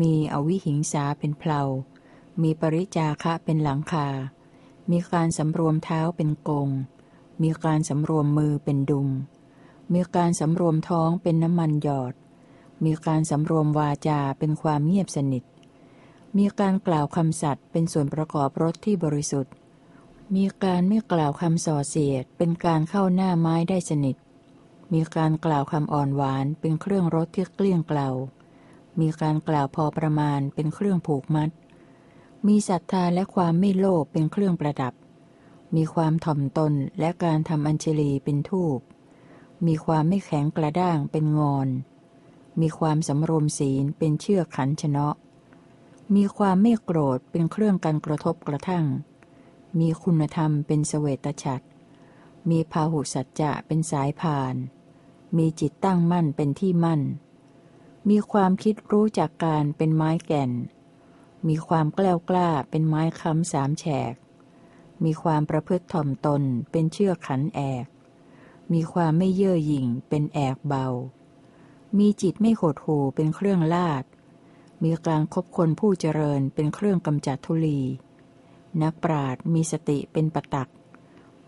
[0.00, 1.62] มีอวิหิงสาเป็นเพลา
[2.42, 4.08] มีปริจาคะเป็นหลังคา
[4.90, 6.68] มีการสำรวมเท้าเป็นกง
[7.42, 9.08] มีการสำรวมมือเป็นดุม
[9.92, 12.14] มีการสำรวมท้องเป็นน้ำมันหยอด
[12.84, 15.44] มีการสำรวมวาจาเป็นความเงียบสนิท
[16.38, 19.52] มีการกล่าวคำสัตย์เป็นส่วนประกอบรถที่บริสุทธิ์
[20.34, 24.16] มีการไม่กล่าวคำส่อเสียด เป็นการเข้าหน้าไม้ได้สนิท
[24.92, 28.08] มีการกล่าวคำอ่อนหวานเป็นเครื่องรถที่เกลี้ยงเกลา
[29.00, 31.50] มีการกล่าวพอประมาณเป็นเครื่องผูกมัด
[32.46, 34.94] มีศรัทธาและความไม่โลภเป็นเครื่องประดับ
[35.76, 38.78] มีความถ่อมตนและการทำอัญชลีเป็นทูป
[39.66, 41.68] มีความไม่แข็งกระด้างเป็นงอน
[42.60, 45.14] มีความสำรวมศีลเป็นเชือกขันชนะ
[46.14, 48.86] มีความไม่โกรธเป็นเครื่องกันกระทบกระทั่ง
[49.78, 51.64] มีคุณธรรมเป็นเสวตฉัตร
[52.50, 54.54] มีพาหุสัจจะเป็นสายพาน
[55.36, 57.02] มีจิตตั้งมั่นเป็นที่มั่น
[58.08, 60.52] มีความคิดรู้จักการเป็นไม้แก่น
[61.48, 64.14] มีความกล้ากล้าเป็นไม้ค้ำสามแฉก
[65.04, 67.86] มีความประพฤติถ่อมตนเป็นเชือกขันแอก
[68.72, 70.86] มีความไม่เย่อหยิ่งเป็นแอกเบา
[71.98, 74.04] มีจิตไม่โหดหูเป็นเครื่องลาด
[74.82, 77.80] มีการคบคนผู้เจริญเป็นเครื่องกำจัดทุลี
[78.82, 80.68] นักปราดมีสติเป็นปตัก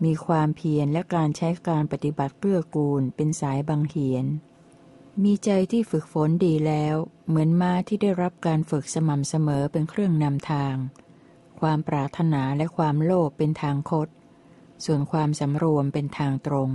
[0.03, 4.25] มีความเพียรและการใช้การปฏิบัติเกื้อกูลเป็นสายบังเหียน
[5.23, 6.95] มีใจที่ฝึกฝนดีแล้ว
[7.27, 10.75] เหมือนม้าที่ได้รับการฝึกสม่ำเสมอเป็นเครื่องนำทาง
[11.59, 14.09] ความปรารถนาและความโลภเป็นทางคด
[14.85, 16.69] ส่วนความสำรวมเป็นทางตรง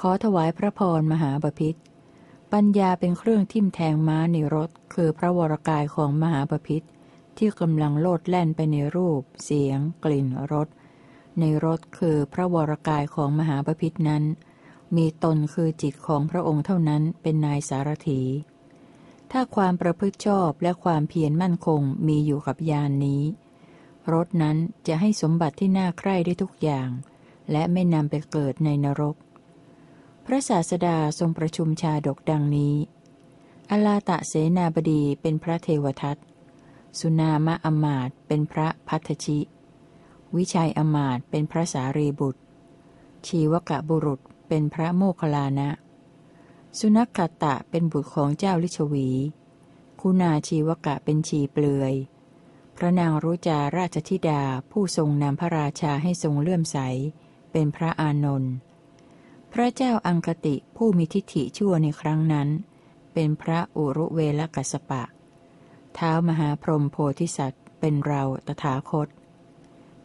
[0.00, 1.74] ขอถวายพระพรมหาบพิษ
[2.52, 6.82] ปัญญาเป็นเครื่องทิ่มแทงม้าในรถ คือพระวรกายของมหาบพิษ
[7.36, 10.68] ที่กำลังโลดแล่นไปในรูป เสียง กลิ่นรส
[11.40, 14.24] ในรถคือพระวรกายของมหาบพิษนั้น
[14.96, 18.22] มีตนคือจิตของพระองค์เท่านั้นเป็นนายสารถี
[19.30, 23.22] ถ้าความประพฤติชอบและความเพียรมั่นคงมีอยู่กับยานนี้
[24.12, 26.88] รถนั้นจะให้สมบัติที่น่าใคร่ได้ทุกอย่าง
[27.50, 29.16] และไม่นำไปเกิดในนรก
[30.32, 32.74] ระศาสดาทรงประชุมชาดกดังนี้
[33.70, 36.16] อลาตะเสนาบดีเป็นพระเทวทัต
[36.98, 39.38] สุนามะอมาตเป็นพระพัทชิ
[40.36, 42.40] วิชัยอมาตเป็นพระสารีบุตร
[43.26, 45.70] ชีวกะบุรุษเป็นพระโมคคลานะ
[46.78, 49.08] สุนักขตะเป็นบุตรของเจ้าลิชวี
[50.00, 51.94] คุณาชีวกะเป็นชีเปลือย
[52.76, 56.78] พระนางรุจาราชธิดาผู้ทรงนำพระราชาให้ทรงเลื่อมใส
[57.52, 58.54] เป็นพระอานนท์
[59.52, 62.48] พระเจ้าอังคติผู้มีทิฏฐิชั่วในครั้งนั้น
[63.12, 65.02] เป็นพระอุรุเวลกัสปะ
[65.94, 69.08] เท้ามหาพรหมโพธิสัตว์ เป็นเราตถาคต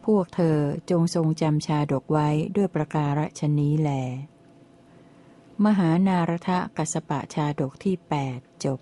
[0.04, 0.58] พวกเธอ
[0.90, 3.90] จงทรงจำชาดกไว้ด้วยประการฉนี้แล
[5.64, 7.96] มหานารทะกัสปะชาดกที่
[8.30, 8.80] 8จบ